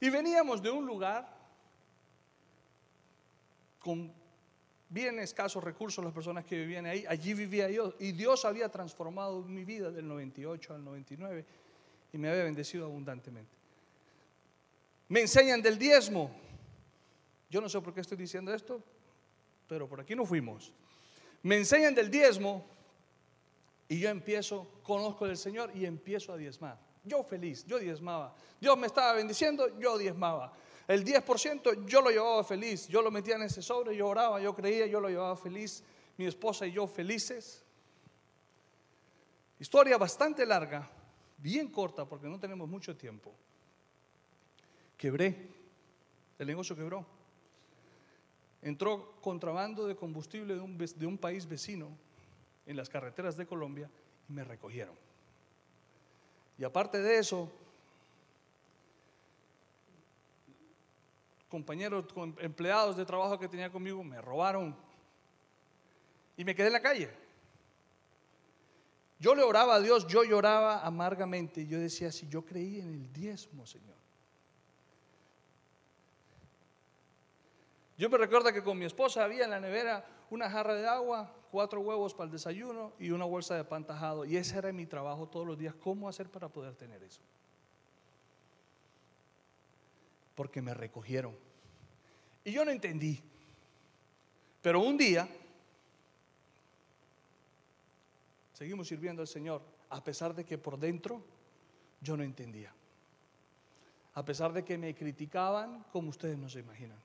[0.00, 1.28] y veníamos de un lugar
[3.78, 4.12] con
[4.88, 7.04] bien escasos recursos las personas que vivían ahí.
[7.08, 11.44] Allí vivía yo y Dios había transformado mi vida del 98 al 99
[12.12, 13.54] y me había bendecido abundantemente.
[15.08, 16.30] Me enseñan del diezmo.
[17.48, 18.82] Yo no sé por qué estoy diciendo esto,
[19.68, 20.72] pero por aquí no fuimos.
[21.42, 22.66] Me enseñan del diezmo
[23.88, 26.78] y yo empiezo, conozco del Señor y empiezo a diezmar.
[27.04, 28.34] Yo feliz, yo diezmaba.
[28.60, 30.52] Dios me estaba bendiciendo, yo diezmaba.
[30.86, 32.88] El 10% yo lo llevaba feliz.
[32.88, 35.82] Yo lo metía en ese sobre, yo oraba, yo creía, yo lo llevaba feliz.
[36.16, 37.64] Mi esposa y yo felices.
[39.58, 40.90] Historia bastante larga,
[41.38, 43.32] bien corta porque no tenemos mucho tiempo.
[44.96, 45.48] Quebré,
[46.38, 47.06] el negocio quebró.
[48.62, 51.96] Entró contrabando de combustible de un, de un país vecino
[52.66, 53.90] en las carreteras de Colombia
[54.28, 54.94] y me recogieron.
[56.60, 57.50] Y aparte de eso,
[61.48, 62.04] compañeros,
[62.36, 64.76] empleados de trabajo que tenía conmigo me robaron
[66.36, 67.10] y me quedé en la calle.
[69.18, 71.66] Yo le oraba a Dios, yo lloraba amargamente.
[71.66, 73.96] Yo decía, si yo creí en el diezmo, Señor.
[77.96, 81.34] Yo me recuerdo que con mi esposa había en la nevera una jarra de agua,
[81.50, 84.24] cuatro huevos para el desayuno y una bolsa de pan tajado.
[84.24, 85.74] Y ese era mi trabajo todos los días.
[85.74, 87.20] ¿Cómo hacer para poder tener eso?
[90.34, 91.36] Porque me recogieron.
[92.44, 93.20] Y yo no entendí.
[94.62, 95.28] Pero un día
[98.52, 101.22] seguimos sirviendo al Señor, a pesar de que por dentro
[102.00, 102.72] yo no entendía.
[104.14, 106.98] A pesar de que me criticaban como ustedes no se imaginan.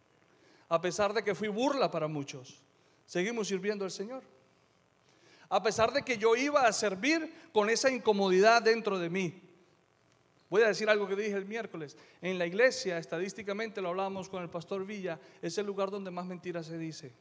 [0.67, 2.61] A pesar de que fui burla para muchos,
[3.05, 4.34] seguimos sirviendo al Señor.
[5.49, 9.41] A pesar de que yo iba a servir con esa incomodidad dentro de mí.
[10.49, 11.97] Voy a decir algo que dije el miércoles.
[12.21, 16.25] En la iglesia, estadísticamente lo hablábamos con el pastor Villa, es el lugar donde más
[16.25, 17.13] mentiras se dice.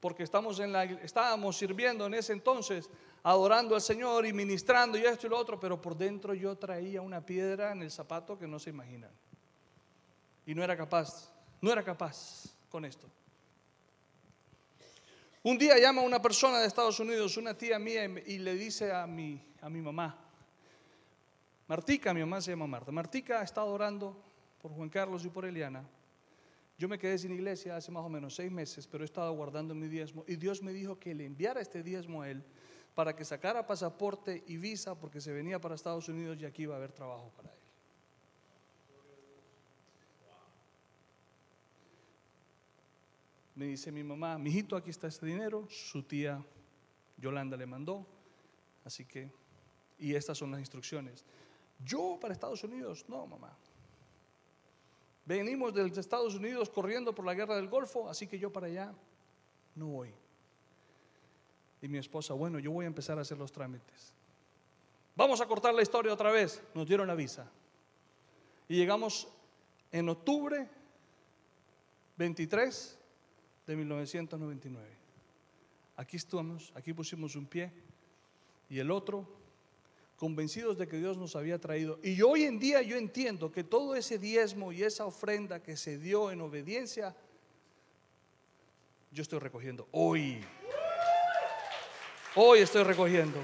[0.00, 2.88] Porque estamos en la, estábamos sirviendo en ese entonces,
[3.22, 7.02] adorando al Señor y ministrando y esto y lo otro, pero por dentro yo traía
[7.02, 9.10] una piedra en el zapato que no se imaginan.
[10.46, 13.08] Y no era capaz, no era capaz con esto.
[15.46, 19.06] Un día llama una persona de Estados Unidos, una tía mía, y le dice a
[19.06, 20.18] mi, a mi mamá,
[21.68, 24.20] Martica, mi mamá se llama Marta, Martica ha estado orando
[24.60, 25.88] por Juan Carlos y por Eliana.
[26.76, 29.72] Yo me quedé sin iglesia hace más o menos seis meses, pero he estado guardando
[29.72, 32.42] mi diezmo y Dios me dijo que le enviara este diezmo a él
[32.96, 36.74] para que sacara pasaporte y visa porque se venía para Estados Unidos y aquí iba
[36.74, 37.55] a haber trabajo para él.
[43.56, 46.44] Me dice mi mamá, mi hijito, aquí está este dinero, su tía
[47.16, 48.06] Yolanda le mandó,
[48.84, 49.32] así que,
[49.98, 51.24] y estas son las instrucciones.
[51.82, 53.56] Yo para Estados Unidos, no, mamá.
[55.24, 58.94] Venimos de Estados Unidos corriendo por la guerra del Golfo, así que yo para allá
[59.74, 60.14] no voy.
[61.80, 64.12] Y mi esposa, bueno, yo voy a empezar a hacer los trámites.
[65.16, 66.62] Vamos a cortar la historia otra vez.
[66.74, 67.50] Nos dieron la visa.
[68.68, 69.28] Y llegamos
[69.90, 70.68] en octubre
[72.18, 72.98] 23
[73.66, 74.86] de 1999.
[75.96, 77.72] Aquí estamos, aquí pusimos un pie
[78.68, 79.26] y el otro,
[80.16, 81.98] convencidos de que Dios nos había traído.
[82.02, 85.98] Y hoy en día yo entiendo que todo ese diezmo y esa ofrenda que se
[85.98, 87.14] dio en obediencia,
[89.10, 90.40] yo estoy recogiendo hoy.
[92.34, 93.38] Hoy estoy recogiendo.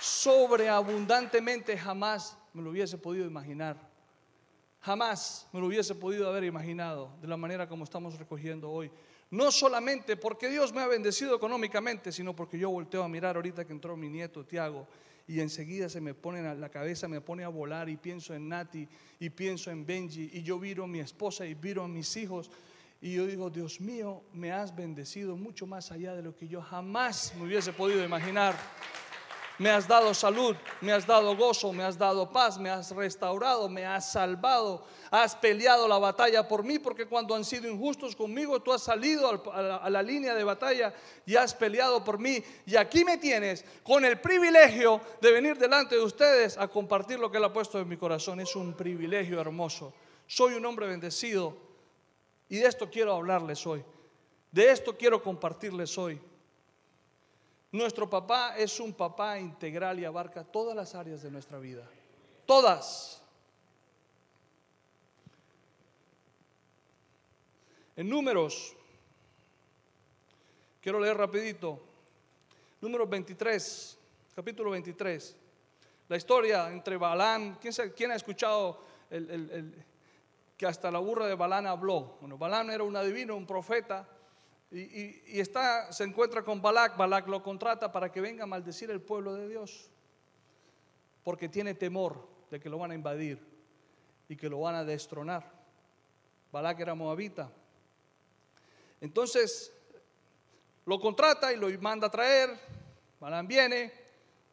[0.00, 3.95] Sobreabundantemente jamás me lo hubiese podido imaginar.
[4.86, 8.88] Jamás me lo hubiese podido haber imaginado de la manera como estamos recogiendo hoy.
[9.32, 13.64] No solamente porque Dios me ha bendecido económicamente, sino porque yo volteo a mirar ahorita
[13.64, 14.86] que entró mi nieto Tiago
[15.26, 18.86] y enseguida se me pone la cabeza, me pone a volar y pienso en Nati
[19.18, 22.48] y pienso en Benji y yo viro a mi esposa y viro a mis hijos
[23.00, 26.62] y yo digo, Dios mío, me has bendecido mucho más allá de lo que yo
[26.62, 28.54] jamás me hubiese podido imaginar.
[29.58, 33.70] Me has dado salud, me has dado gozo, me has dado paz, me has restaurado,
[33.70, 38.60] me has salvado, has peleado la batalla por mí, porque cuando han sido injustos conmigo,
[38.60, 40.92] tú has salido a la, línea de batalla
[41.24, 42.42] y has peleado por mí.
[42.66, 47.30] Y aquí me tienes con el privilegio de venir delante de ustedes a compartir lo
[47.30, 48.40] que Él ha puesto en mi corazón.
[48.40, 49.94] Es un privilegio hermoso.
[50.26, 51.56] Soy un hombre bendecido
[52.50, 53.82] y de esto quiero hablarles hoy.
[54.52, 56.20] De esto quiero compartirles hoy.
[57.76, 61.86] Nuestro papá es un papá integral y abarca todas las áreas de nuestra vida.
[62.46, 63.22] Todas.
[67.94, 68.74] En números,
[70.80, 71.82] quiero leer rapidito,
[72.80, 73.98] número 23,
[74.34, 75.36] capítulo 23,
[76.08, 77.58] la historia entre Balán,
[77.94, 78.80] ¿quién, ha escuchado
[80.56, 82.16] que hasta la burra de Balán habló.
[82.20, 84.08] Bueno, Balán era un adivino, un profeta,
[84.70, 86.96] y, está, se encuentra con Balac.
[86.96, 89.90] Balac lo contrata para que venga a maldecir el pueblo de Dios,
[91.22, 93.44] porque tiene temor de que lo van a invadir
[94.28, 95.50] y que lo van a destronar.
[96.52, 97.50] Balac era moabita.
[99.00, 99.72] Entonces
[100.84, 102.58] lo contrata y lo manda a traer.
[103.20, 103.92] Balán viene,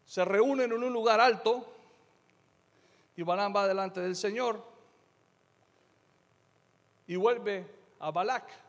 [0.05, 1.73] se reúnen en un lugar alto
[3.15, 4.63] y Balán va delante del Señor
[7.07, 7.67] y vuelve
[7.99, 8.62] a Balac.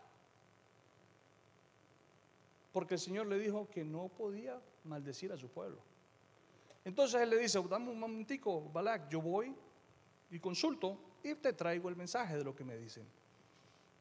[2.75, 5.79] Porque el Señor le dijo que no podía maldecir a su pueblo.
[6.85, 9.55] Entonces él le dice, dame un momentico, Balac, yo voy
[10.33, 13.07] y consulto y te traigo el mensaje de lo que me dicen.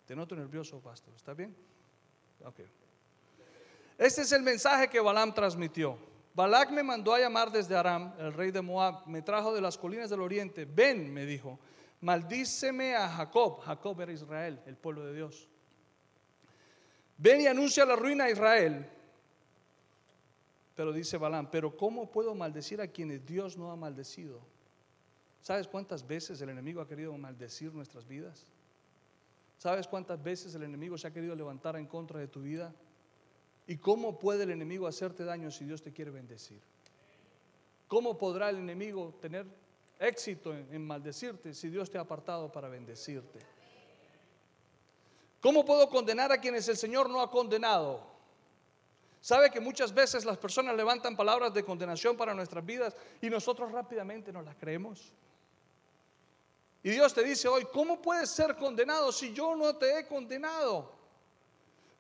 [0.08, 1.56] Te noto nervioso, pastor, ¿está bien?
[2.44, 2.62] Ok.
[3.96, 5.96] Este es el mensaje que Balaam transmitió.
[6.34, 9.78] Balac me mandó a llamar desde Aram, el rey de Moab, me trajo de las
[9.78, 10.66] colinas del oriente.
[10.66, 11.60] Ven, me dijo,
[12.02, 13.60] maldíceme a Jacob.
[13.60, 15.48] Jacob era Israel, el pueblo de Dios.
[17.18, 18.90] Ven y anuncia la ruina a Israel.
[20.76, 24.42] Pero dice Balaam, pero ¿cómo puedo maldecir a quienes Dios no ha maldecido?
[25.42, 28.46] ¿Sabes cuántas veces el enemigo ha querido maldecir nuestras vidas?
[29.58, 32.74] ¿Sabes cuántas veces el enemigo se ha querido levantar en contra de tu vida?
[33.68, 36.60] ¿Y cómo puede el enemigo hacerte daño si Dios te quiere bendecir?
[37.88, 39.46] ¿Cómo podrá el enemigo tener
[40.00, 43.40] éxito en, maldecirte si Dios te ha apartado para bendecirte?
[45.44, 48.02] ¿Cómo puedo condenar a quienes el Señor no ha condenado?
[49.20, 53.70] Sabe que muchas veces las personas levantan palabras de condenación para nuestras vidas y nosotros
[53.70, 55.12] rápidamente nos las creemos.
[56.82, 60.90] Y Dios te dice hoy, ¿cómo puedes ser condenado si yo no te he condenado?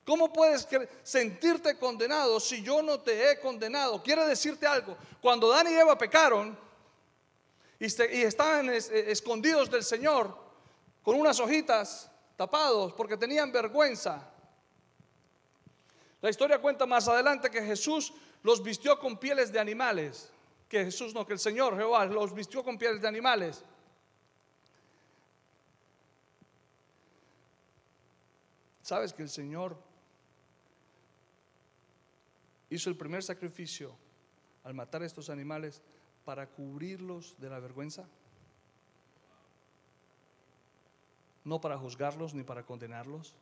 [0.05, 0.65] ¿Cómo puedes
[1.03, 4.01] sentirte condenado si yo no te he condenado?
[4.01, 4.95] Quiere decirte algo.
[5.21, 6.57] Cuando Dan y Eva pecaron
[7.77, 8.77] y, estaban eh,
[9.07, 10.33] escondidos del Señor
[11.01, 14.29] con unas hojitas tapados porque tenían vergüenza.
[16.21, 20.31] La historia cuenta más adelante que Jesús los vistió con pieles de animales.
[20.69, 23.63] Que Jesús no, que el Señor Jehová los vistió con pieles de animales.
[28.81, 29.77] ¿Sabes que el Señor
[32.69, 33.95] hizo el primer sacrificio
[34.63, 35.81] al matar a estos animales
[36.25, 38.07] para cubrirlos de la vergüenza?
[41.45, 43.35] No para juzgarlos ni para condenarlos,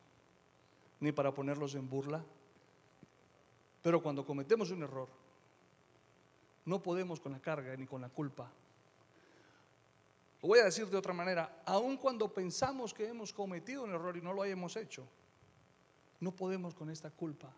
[1.00, 2.24] ni para ponerlos en burla.
[3.82, 5.08] Pero cuando cometemos un error,
[6.64, 8.50] no podemos con la carga ni con la culpa.
[10.40, 14.16] Lo voy a decir de otra manera, aun cuando pensamos que hemos cometido un error
[14.16, 15.06] y no lo hayamos hecho,
[16.20, 17.52] no podemos con esta culpa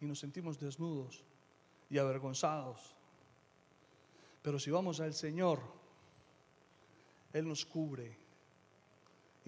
[0.00, 1.24] y nos sentimos desnudos
[1.90, 2.94] y avergonzados.
[4.42, 5.60] Pero si vamos al Señor,
[7.32, 8.16] Él nos cubre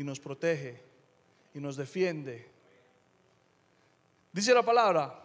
[0.00, 0.80] y nos protege
[1.52, 2.48] y nos defiende.
[4.32, 5.22] Dice la palabra,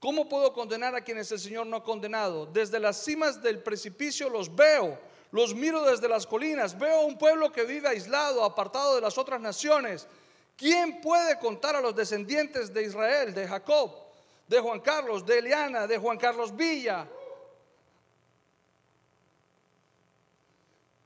[0.00, 2.46] ¿cómo puedo condenar a quienes el Señor no ha condenado?
[2.46, 4.98] Desde las cimas del precipicio los veo,
[5.30, 9.40] los miro desde las colinas, veo un pueblo que vive aislado, apartado de las otras
[9.40, 10.08] naciones
[10.56, 13.90] ¿Quién puede contar a los descendientes de Israel, de Jacob,
[14.46, 17.08] de Juan Carlos, de Eliana, de Juan Carlos Villa,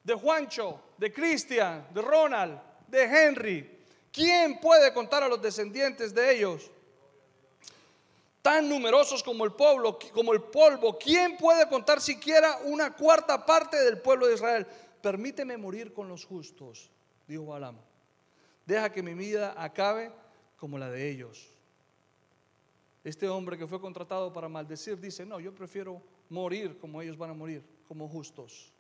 [0.09, 3.79] de Juancho, de Cristian, de Ronald, de Henry?
[4.11, 6.71] ¿Quién puede contar a los descendientes de ellos?
[8.41, 10.97] Tan numerosos como el pueblo, como el polvo.
[10.99, 14.67] ¿Quién puede contar siquiera una cuarta parte del pueblo de Israel?
[15.03, 16.91] Permíteme morir con los justos,
[17.27, 17.77] dijo Balaam.
[18.65, 20.11] Deja que mi vida acabe
[20.57, 21.51] como la de ellos.
[23.05, 27.29] Este hombre que fue contratado para maldecir dice, no, yo prefiero morir como ellos van
[27.29, 28.73] a morir, como justos.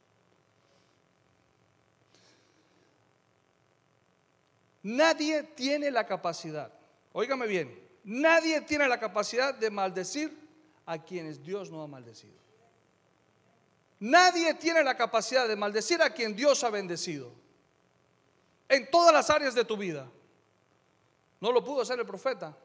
[4.82, 6.72] Nadie tiene la capacidad,
[7.12, 10.36] óigame bien, nadie tiene la capacidad de maldecir
[10.86, 12.38] a quienes Dios no ha maldecido.
[14.00, 17.32] Nadie tiene la capacidad de maldecir a quien Dios ha bendecido
[18.68, 20.08] en todas las áreas de tu vida.
[21.40, 22.56] No lo pudo hacer el profeta.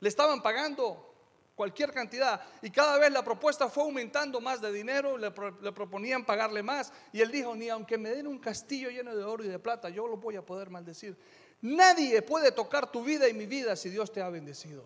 [0.00, 1.13] Le estaban pagando
[1.54, 6.62] cualquier cantidad y cada vez la propuesta fue aumentando más de dinero, le, proponían pagarle
[6.62, 9.58] más y él dijo, ni aunque me den un castillo lleno de oro y de
[9.58, 11.16] plata, yo lo voy a poder maldecir.
[11.62, 14.84] Nadie puede tocar tu vida y mi vida si Dios te ha bendecido.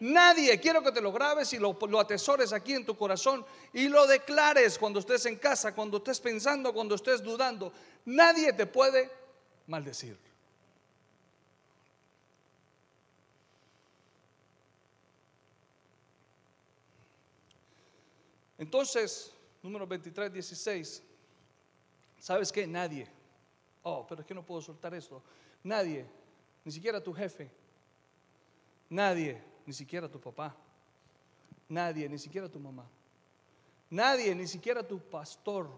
[0.00, 3.88] Nadie, quiero que te lo grabes y lo, lo, atesores aquí en tu corazón y
[3.88, 7.72] lo declares cuando estés en casa, cuando estés pensando, cuando estés dudando.
[8.04, 9.10] Nadie te puede
[9.68, 10.31] maldecir.
[18.62, 21.02] Entonces, número 23, 16,
[22.20, 22.64] ¿sabes qué?
[22.64, 23.08] Nadie,
[23.82, 25.20] Oh, pero es que no puedo soltar esto.
[25.64, 26.06] Nadie,
[26.64, 27.50] ni siquiera tu jefe,
[28.88, 30.54] nadie, ni siquiera tu papá,
[31.68, 32.88] nadie, ni siquiera tu mamá,
[33.90, 35.68] nadie, ni siquiera tu pastor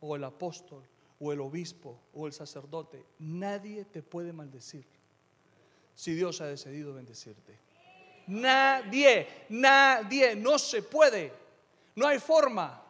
[0.00, 0.82] o el apóstol
[1.20, 4.84] o el obispo o el sacerdote, nadie te puede maldecir
[5.94, 7.56] si Dios ha decidido bendecirte.
[8.26, 11.32] Nadie, nadie, no se puede,
[11.98, 12.80] no hay forma.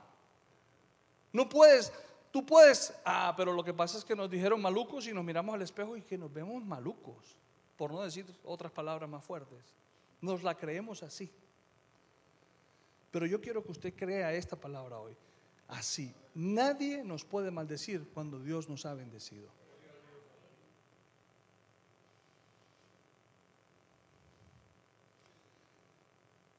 [1.32, 1.90] No puedes,
[2.30, 5.54] tú puedes, ah, pero lo que pasa es que nos dijeron malucos y nos miramos
[5.54, 7.36] al espejo y que nos vemos malucos,
[7.76, 9.74] por no decir otras palabras más fuertes.
[10.20, 11.32] Nos la creemos así.
[13.11, 15.16] Pero yo quiero que usted crea esta palabra hoy.
[15.68, 19.48] Así, nadie nos puede maldecir cuando Dios nos ha bendecido.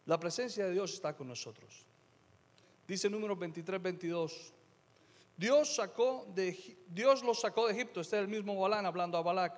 [0.07, 1.85] La presencia de Dios está con nosotros.
[2.89, 4.53] Dice número 23, 22.
[5.37, 8.01] Dios, sacó de, Dios los sacó de Egipto.
[8.01, 9.53] Este es el mismo Balán hablando a Balac.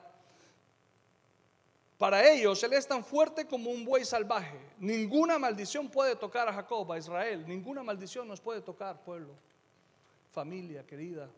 [1.98, 4.60] Para ellos, Él es tan fuerte como un buey salvaje.
[4.80, 7.46] Ninguna maldición puede tocar a Jacob, a Israel.
[7.48, 9.34] Ninguna maldición nos puede tocar, pueblo,
[10.34, 11.30] familia querida,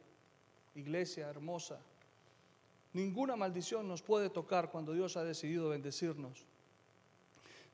[0.74, 1.80] iglesia hermosa.
[2.94, 6.44] Ninguna maldición nos puede tocar cuando Dios ha decidido bendecirnos.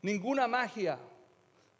[0.01, 0.99] Ninguna magia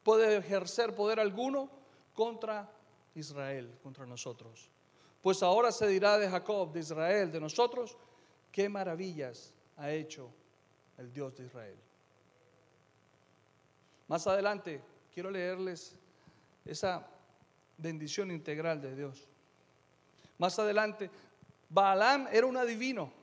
[0.03, 1.78] puede ejercer poder alguno
[2.19, 2.69] contra
[3.15, 4.69] Israel, contra nosotros.
[5.21, 7.95] Pues ahora se dirá de Jacob, de Israel, de nosotros,
[8.51, 10.29] qué maravillas ha hecho
[10.97, 11.77] el Dios de Israel.
[14.09, 14.81] Más adelante
[15.13, 15.95] quiero leerles
[16.65, 17.07] esa
[17.77, 19.25] bendición integral de Dios.
[20.39, 21.09] Más adelante,
[21.69, 23.13] Balaam era un adivino.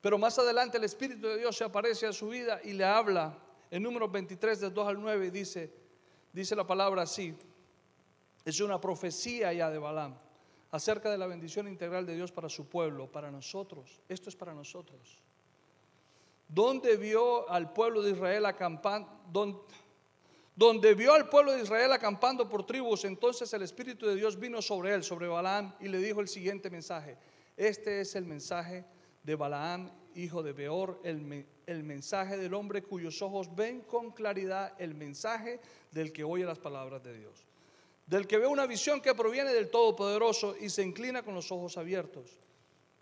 [0.00, 3.38] Pero más adelante el Espíritu de Dios se aparece a su vida y le habla.
[3.70, 5.85] En número 23, del 2 al 9, dice,
[6.40, 7.34] dice la palabra así.
[8.44, 10.16] Es una profecía ya de Balaam
[10.70, 14.00] acerca de la bendición integral de Dios para su pueblo, para nosotros.
[14.08, 15.22] Esto es para nosotros
[16.48, 19.66] donde vio al pueblo de Israel acampando,
[20.54, 24.62] donde, vio al pueblo de Israel acampando por tribus, entonces el Espíritu de Dios vino
[24.62, 27.18] sobre él, sobre Balaam, y le dijo el siguiente mensaje.
[27.56, 28.84] Este es el mensaje
[29.22, 34.74] de Balaam, hijo de Beor, el, el mensaje del hombre cuyos ojos ven con claridad
[34.78, 35.60] el mensaje
[35.92, 37.46] del que oye las palabras de Dios.
[38.06, 41.76] Del que ve una visión que proviene del Todopoderoso y se inclina con los ojos
[41.76, 42.38] abiertos.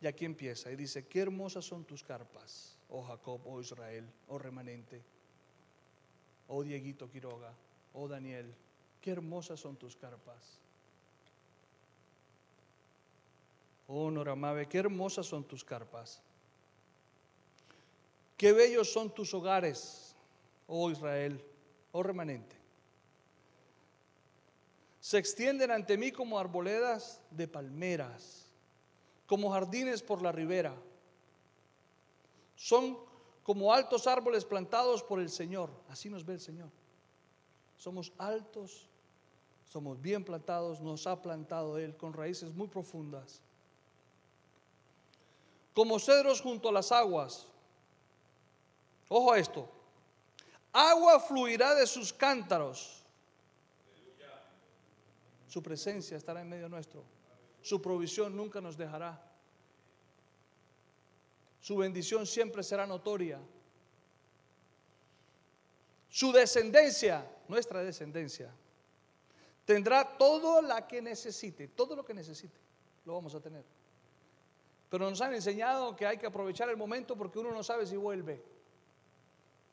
[0.01, 4.39] Y aquí empieza y dice, qué hermosas son tus carpas oh Jacob, oh Israel, oh
[4.39, 5.03] remanente,
[6.49, 7.53] oh Dieguito Quiroga,
[7.93, 8.55] oh Daniel,
[9.01, 10.61] qué hermosas son tus carpas.
[13.87, 16.23] Oh Noramabe, qué hermosas son tus carpas.
[18.37, 20.17] Qué bellos son tus hogares,
[20.67, 21.43] oh Israel,
[21.93, 22.57] oh remanente.
[25.01, 28.47] Se extienden ante mí como arboledas de palmeras,
[29.27, 30.75] como jardines por la ribera.
[32.57, 32.99] Son
[33.43, 35.71] como altos árboles plantados por el Señor.
[35.89, 36.71] Así nos ve el Señor.
[37.77, 38.89] Somos altos,
[39.71, 43.43] somos bien plantados, nos ha plantado Él con raíces muy profundas.
[45.75, 47.47] Como cedros junto a las aguas.
[49.09, 49.69] Ojo a esto.
[50.73, 53.05] Agua fluirá de sus cántaros.
[55.47, 57.05] Su presencia estará en medio nuestro.
[57.63, 59.23] Su provisión nunca nos dejará.
[61.61, 63.41] Su bendición siempre será notoria.
[66.09, 68.53] Su descendencia, nuestra descendencia,
[69.65, 72.59] tendrá todo lo que necesite, todo lo que necesite,
[73.05, 73.65] lo vamos a tener.
[74.91, 77.97] Pero nos han enseñado que hay que aprovechar el momento porque uno no sabe si
[77.97, 78.54] vuelve.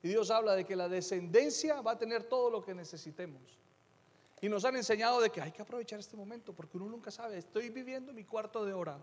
[0.03, 3.41] Y Dios habla de que la descendencia va a tener todo lo que necesitemos.
[4.41, 7.37] Y nos han enseñado de que hay que aprovechar este momento porque uno nunca sabe,
[7.37, 8.97] estoy viviendo mi cuarto de hora.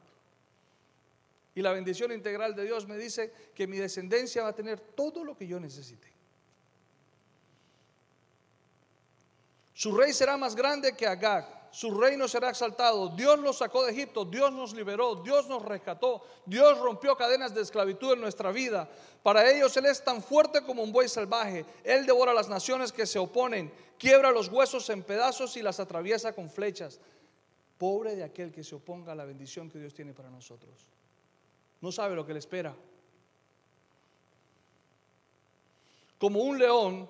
[1.55, 5.25] Y la bendición integral de Dios me dice que mi descendencia va a tener todo
[5.25, 6.09] lo que yo necesite.
[9.75, 11.58] Su rey será más grande que Agag.
[11.71, 13.09] Su reino será exaltado.
[13.09, 14.25] Dios los sacó de Egipto.
[14.25, 15.17] Dios nos liberó.
[15.17, 16.23] Dios nos rescató.
[16.47, 18.89] Dios rompió cadenas de esclavitud en nuestra vida.
[19.23, 21.65] Para ellos Él es tan fuerte como un buey salvaje.
[21.85, 23.73] Él devora las naciones que se oponen.
[23.99, 27.01] Quiebra los huesos en pedazos y las atraviesa con flechas.
[27.77, 30.89] Pobre de aquel que se oponga a la bendición que Dios tiene para nosotros
[31.81, 32.75] no sabe lo que le espera.
[36.19, 37.09] Como un león,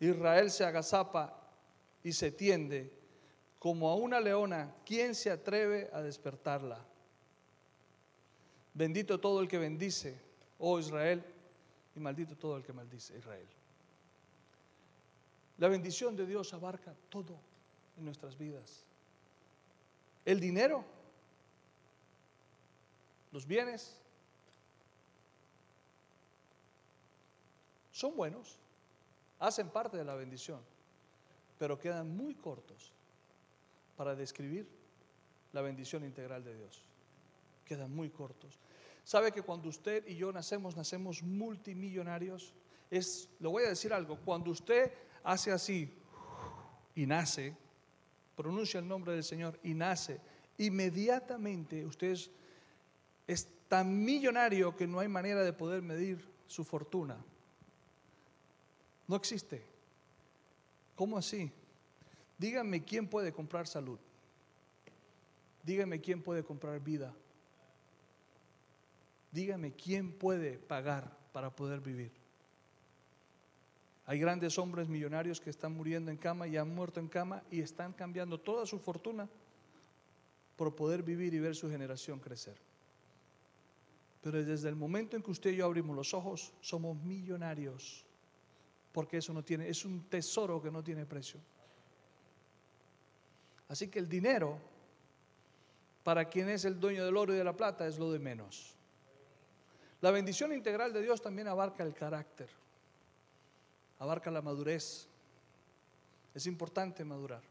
[0.00, 1.38] Israel se agazapa
[2.02, 2.90] y se tiende.
[3.58, 6.78] Como a una leona, ¿quién se atreve a despertarla?
[8.74, 10.20] Bendito todo el que bendice,
[10.58, 11.24] oh Israel,
[11.94, 13.46] y maldito todo el que maldice, Israel.
[15.58, 17.38] La bendición de Dios abarca todo
[17.96, 18.84] en nuestras vidas.
[20.24, 20.84] El dinero
[23.36, 23.94] los bienes,
[27.92, 28.58] son buenos,
[29.38, 30.62] hacen parte de la bendición,
[31.58, 32.94] pero quedan muy cortos
[33.96, 34.68] para describir
[35.52, 36.82] la bendición integral de Dios.
[37.64, 38.58] Quedan muy cortos.
[39.04, 42.54] ¿Sabe que cuando usted y yo nacemos, nacemos multimillonarios?
[42.90, 44.92] Es, le voy a decir algo, cuando usted
[45.24, 45.92] hace así
[46.94, 47.56] y nace,
[48.36, 50.20] pronuncia el nombre del Señor y nace,
[50.58, 52.30] inmediatamente usted es,
[53.26, 57.16] es tan millonario que no hay manera de poder medir su fortuna.
[59.08, 59.62] No existe.
[60.94, 61.52] ¿Cómo así?
[62.38, 63.98] Díganme quién puede comprar salud.
[65.62, 67.14] Dígame quién puede comprar vida.
[69.32, 72.12] Dígame quién puede pagar para poder vivir.
[74.06, 77.60] Hay grandes hombres millonarios que están muriendo en cama y han muerto en cama y
[77.60, 79.28] están cambiando toda su fortuna
[80.56, 82.56] por poder vivir y ver su generación crecer.
[84.22, 88.04] Pero desde el momento en que usted y yo abrimos los ojos, somos millonarios,
[88.92, 91.40] porque eso no tiene, es un tesoro que no tiene precio.
[93.68, 94.58] Así que el dinero,
[96.02, 98.74] para quien es el dueño del oro y de la plata, es lo de menos.
[100.00, 102.48] La bendición integral de Dios también abarca el carácter,
[103.98, 105.08] abarca la madurez.
[106.34, 107.42] Es importante madurar,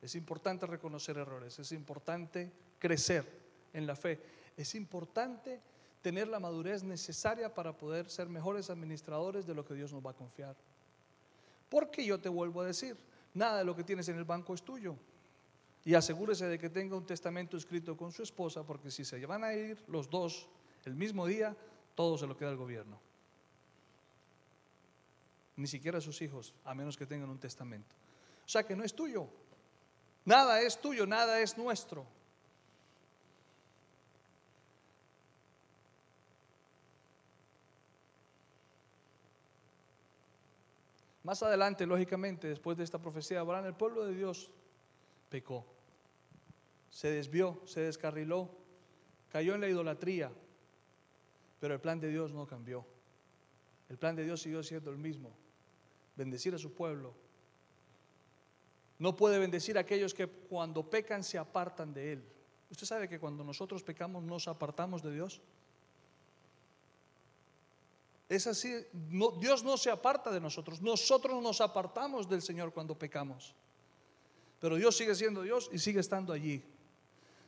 [0.00, 3.24] es importante reconocer errores, es importante crecer
[3.72, 4.20] en la fe,
[4.56, 5.60] es importante
[6.02, 10.12] tener la madurez necesaria para poder ser mejores administradores de lo que Dios nos va
[10.12, 10.56] a confiar.
[11.68, 12.96] Porque yo te vuelvo a decir,
[13.34, 14.96] nada de lo que tienes en el banco es tuyo.
[15.84, 19.44] Y asegúrese de que tenga un testamento escrito con su esposa, porque si se van
[19.44, 20.46] a ir los dos
[20.84, 21.56] el mismo día,
[21.94, 22.98] todo se lo queda al gobierno.
[25.56, 27.94] Ni siquiera sus hijos, a menos que tengan un testamento.
[28.44, 29.26] O sea que no es tuyo.
[30.24, 32.06] Nada es tuyo, nada es nuestro.
[41.22, 44.50] Más adelante, lógicamente, después de esta profecía, Abraham, el pueblo de Dios
[45.30, 45.64] pecó,
[46.90, 48.50] se desvió, se descarriló,
[49.30, 50.30] cayó en la idolatría,
[51.60, 52.84] pero el plan de Dios no cambió.
[53.88, 55.30] El plan de Dios siguió siendo el mismo,
[56.16, 57.14] bendecir a su pueblo.
[58.98, 62.24] No puede bendecir a aquellos que cuando pecan se apartan de Él.
[62.70, 65.40] ¿Usted sabe que cuando nosotros pecamos nos apartamos de Dios?
[68.28, 68.72] Es así,
[69.40, 73.54] Dios no se aparta de nosotros, nosotros nos apartamos del Señor cuando pecamos.
[74.60, 76.62] Pero Dios sigue siendo Dios y sigue estando allí,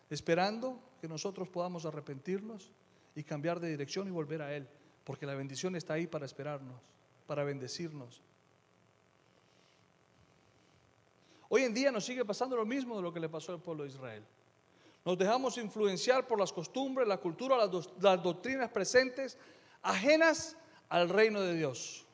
[0.08, 2.70] esperando que nosotros podamos arrepentirnos
[3.14, 4.66] y cambiar de dirección y volver a Él,
[5.04, 6.80] porque la bendición está ahí para esperarnos,
[7.26, 8.22] para bendecirnos.
[11.50, 13.84] Hoy en día nos sigue pasando lo mismo de lo que le pasó al pueblo
[13.84, 14.24] de Israel.
[15.04, 19.36] Nos dejamos influenciar por las costumbres, la cultura, las, las doctrinas presentes,
[19.82, 20.56] ajenas
[20.88, 22.06] al reino de Dios.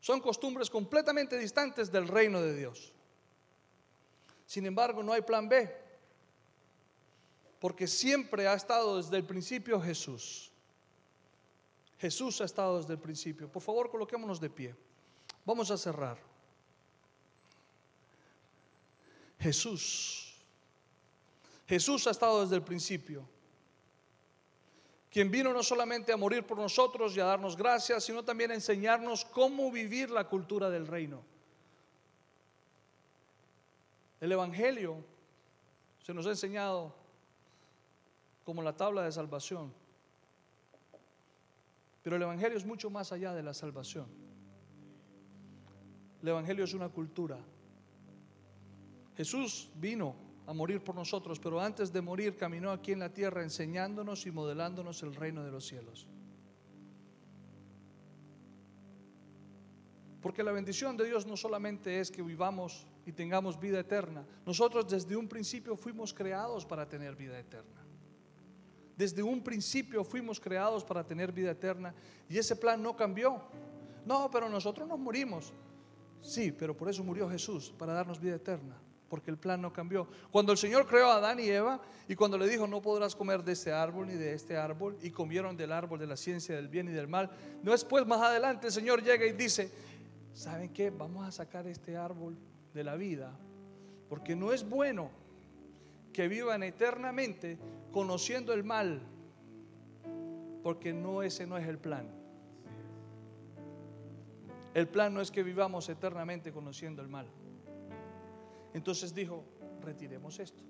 [0.00, 2.92] Son costumbres completamente distantes del reino de Dios.
[4.48, 5.70] Sin embargo, no hay plan B,
[7.60, 10.50] porque siempre ha estado desde el principio Jesús.
[11.98, 13.52] Jesús ha estado desde el principio.
[13.52, 14.74] Por favor, coloquémonos de pie.
[15.44, 16.16] Vamos a cerrar.
[19.38, 20.34] Jesús.
[21.66, 23.28] Jesús ha estado desde el principio
[25.10, 28.54] quien vino no solamente a morir por nosotros y a darnos gracias, sino también a
[28.54, 31.22] enseñarnos cómo vivir la cultura del reino.
[34.20, 34.96] El Evangelio
[36.02, 36.94] se nos ha enseñado
[38.44, 39.72] como la tabla de salvación,
[42.02, 44.06] pero el Evangelio es mucho más allá de la salvación.
[46.22, 47.38] El Evangelio es una cultura.
[49.16, 50.14] Jesús vino
[50.46, 54.30] a morir por nosotros, pero antes de morir caminó aquí en la tierra enseñándonos y
[54.30, 56.08] modelándonos el reino de los cielos.
[60.22, 64.22] Porque la bendición de Dios no solamente es que vivamos y tengamos vida eterna.
[64.44, 67.80] Nosotros desde un principio fuimos creados para tener vida eterna.
[68.98, 71.94] Desde un principio fuimos creados para tener vida eterna
[72.28, 73.40] y ese plan no cambió.
[74.04, 75.54] No, pero nosotros nos morimos.
[76.20, 78.78] Sí, pero por eso murió Jesús, para darnos vida eterna
[79.08, 80.06] porque el plan no cambió.
[80.30, 83.42] Cuando el Señor creó a Adán y Eva y cuando le dijo no podrás comer
[83.42, 86.68] de este árbol ni de este árbol y comieron del árbol de la ciencia del
[86.68, 87.30] bien y del mal,
[87.62, 89.72] no después más adelante el Señor llega y dice,
[90.34, 90.90] ¿saben qué?
[90.90, 92.36] Vamos a sacar este árbol
[92.78, 93.36] de la vida
[94.08, 95.10] porque no es bueno
[96.12, 97.58] que vivan eternamente
[97.92, 99.02] conociendo el mal,
[100.62, 102.08] porque no ese no es el plan.
[104.74, 107.26] El plan no es que vivamos eternamente conociendo el mal.
[108.74, 109.42] Entonces dijo,
[109.82, 110.62] retiremos esto.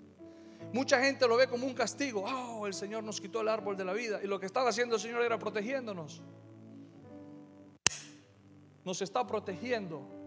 [0.73, 2.25] Mucha gente lo ve como un castigo.
[2.25, 4.19] Oh, el Señor nos quitó el árbol de la vida.
[4.23, 6.23] Y lo que estaba haciendo el Señor era protegiéndonos.
[8.83, 10.18] Nos está protegiendo.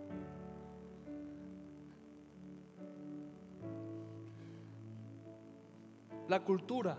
[6.29, 6.99] La cultura,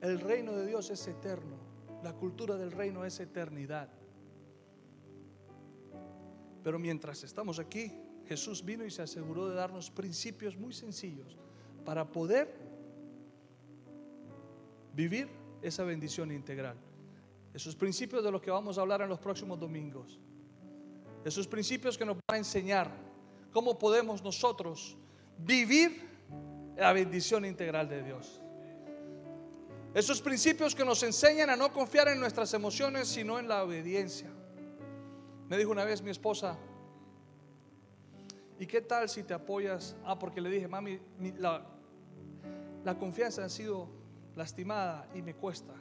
[0.00, 1.56] el reino de Dios es eterno.
[2.02, 3.88] La cultura del reino es eternidad.
[6.62, 7.92] Pero mientras estamos aquí,
[8.26, 11.38] Jesús vino y se aseguró de darnos principios muy sencillos
[11.84, 12.54] para poder
[14.94, 15.28] vivir
[15.60, 16.76] esa bendición integral.
[17.52, 20.18] Esos principios de los que vamos a hablar en los próximos domingos.
[21.24, 22.90] Esos principios que nos van a enseñar
[23.52, 24.96] cómo podemos nosotros
[25.38, 26.08] vivir
[26.76, 28.43] la bendición integral de Dios.
[29.94, 34.28] Esos principios que nos enseñan a no confiar en nuestras emociones, sino en la obediencia.
[35.48, 36.58] Me dijo una vez mi esposa,
[38.58, 39.94] ¿y qué tal si te apoyas?
[40.04, 40.98] Ah, porque le dije, mami,
[41.38, 41.64] la,
[42.82, 43.88] la confianza ha sido
[44.34, 45.74] lastimada y me cuesta.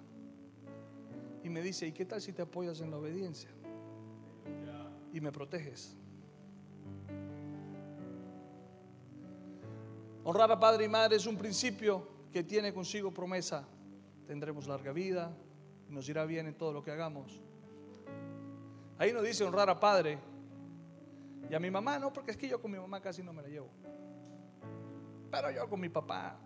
[1.44, 3.50] Y me dice, ¿y qué tal si te apoyas en la obediencia?
[5.12, 5.98] Y me proteges.
[10.24, 13.68] Honrar a padre y madre es un principio que tiene consigo promesa.
[14.26, 15.36] Tendremos larga vida,
[15.90, 17.42] nos irá bien en todo lo que hagamos.
[18.98, 20.18] Ahí nos dice honrar a padre
[21.50, 23.42] y a mi mamá, no, porque es que yo con mi mamá casi no me
[23.42, 23.70] la llevo.
[25.30, 26.38] Pero yo con mi papá,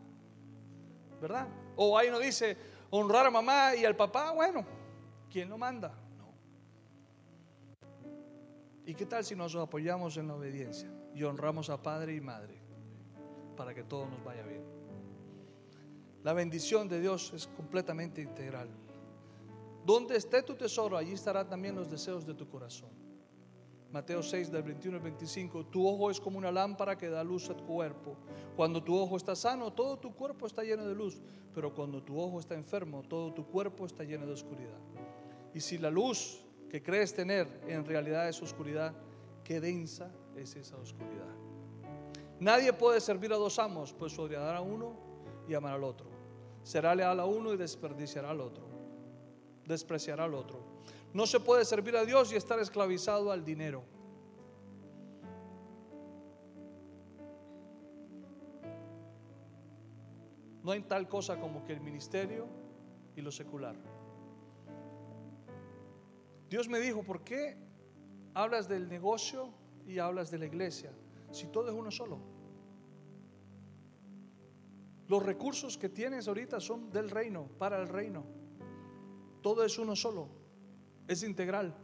[1.21, 1.47] ¿verdad?
[1.75, 2.57] O ahí nos dice
[2.89, 4.65] honrar a mamá y al papá, bueno,
[5.30, 5.93] ¿quién lo manda?
[6.17, 6.34] No.
[8.86, 12.59] ¿Y qué tal si nos apoyamos en la obediencia y honramos a padre y madre
[13.55, 14.63] para que todo nos vaya bien?
[16.28, 18.67] La bendición de Dios es completamente integral.
[19.86, 22.89] Donde esté tu tesoro, allí estarán también los deseos de tu corazón.
[23.93, 27.49] Mateo 6 del 21 al 25, tu ojo es como una lámpara que da luz
[27.49, 28.17] a tu cuerpo.
[28.57, 31.17] Cuando tu ojo está sano, todo tu cuerpo está lleno de luz,
[31.55, 34.82] pero cuando tu ojo está enfermo, todo tu cuerpo está lleno de oscuridad.
[35.53, 38.93] Y si la luz que crees tener en realidad es oscuridad,
[39.45, 41.34] qué densa es esa oscuridad.
[42.41, 44.93] Nadie puede servir a dos amos, pues odiará a uno
[45.47, 46.16] y amará al otro.
[46.68, 48.65] Será leal a uno y desperdiciará al otro.
[49.65, 50.59] Despreciará al otro.
[51.13, 53.86] No se puede servir a Dios y estar esclavizado al dinero.
[60.61, 62.47] No hay tal cosa como que el ministerio
[63.15, 63.78] y lo secular.
[66.49, 67.57] Dios me dijo, ¿por qué
[68.34, 69.53] hablas del negocio
[69.86, 70.91] y hablas de la iglesia?
[71.32, 72.36] Si todo es uno solo.
[75.07, 78.25] Los recursos que tienes ahorita son del reino, para el reino.
[79.41, 80.27] Todo es uno solo,
[81.07, 81.75] es integral.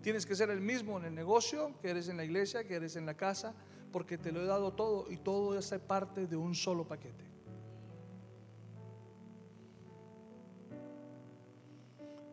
[0.00, 2.96] Tienes que ser el mismo en el negocio, que eres en la iglesia, que eres
[2.96, 3.54] en la casa,
[3.92, 7.24] porque te lo he dado todo y todo es parte de un solo paquete.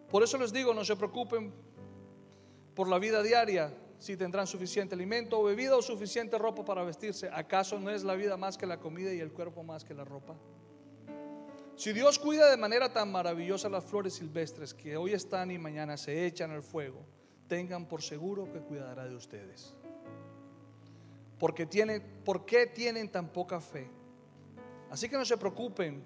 [0.09, 1.53] Por eso les digo, no se preocupen
[2.75, 7.29] por la vida diaria, si tendrán suficiente alimento o bebida o suficiente ropa para vestirse.
[7.31, 10.03] ¿Acaso no es la vida más que la comida y el cuerpo más que la
[10.03, 10.35] ropa?
[11.75, 15.97] Si Dios cuida de manera tan maravillosa las flores silvestres que hoy están y mañana
[15.97, 17.05] se echan al fuego,
[17.47, 19.75] tengan por seguro que cuidará de ustedes.
[21.37, 23.87] Porque tienen, ¿Por qué tienen tan poca fe?
[24.89, 26.03] Así que no se preocupen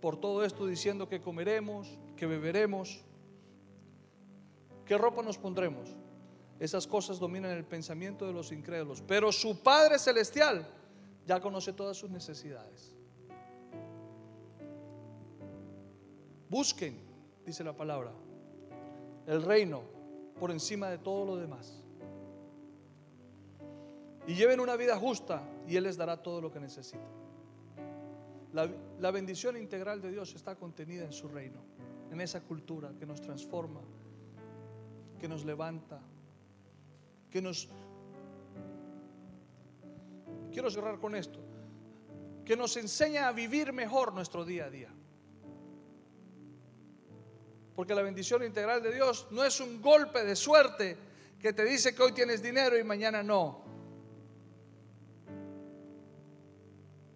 [0.00, 3.04] por todo esto diciendo que comeremos, que beberemos,
[4.84, 5.96] qué ropa nos pondremos.
[6.60, 9.00] Esas cosas dominan el pensamiento de los incrédulos.
[9.00, 10.66] Pero su Padre Celestial
[11.26, 12.94] ya conoce todas sus necesidades.
[16.50, 17.00] Busquen,
[17.46, 18.12] dice la palabra,
[19.26, 19.82] el reino
[20.38, 21.82] por encima de todo lo demás.
[24.26, 27.08] Y lleven una vida justa y Él les dará todo lo que necesitan.
[28.52, 31.60] La, la bendición integral de Dios está contenida en su reino,
[32.10, 33.80] en esa cultura que nos transforma,
[35.18, 36.02] que nos levanta,
[37.30, 37.68] que nos...
[40.52, 41.38] Quiero cerrar con esto,
[42.44, 44.90] que nos enseña a vivir mejor nuestro día a día.
[47.76, 50.96] Porque la bendición integral de Dios no es un golpe de suerte
[51.38, 53.62] que te dice que hoy tienes dinero y mañana no.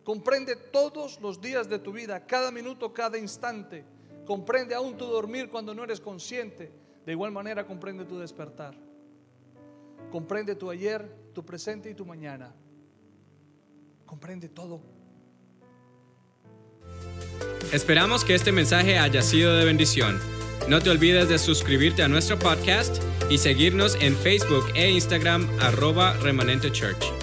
[0.05, 3.85] Comprende todos los días de tu vida, cada minuto, cada instante.
[4.25, 6.71] Comprende aún tu dormir cuando no eres consciente.
[7.05, 8.84] De igual manera comprende tu despertar.
[10.11, 12.55] Comprende tu ayer, tu presente y tu mañana.
[14.07, 14.81] Comprende todo.
[17.73, 20.21] Esperamos que este mensaje haya sido de bendición.
[20.69, 26.15] No te olvides de suscribirte a nuestro podcast y seguirnos en Facebook e Instagram arroba
[26.19, 27.14] remanente church.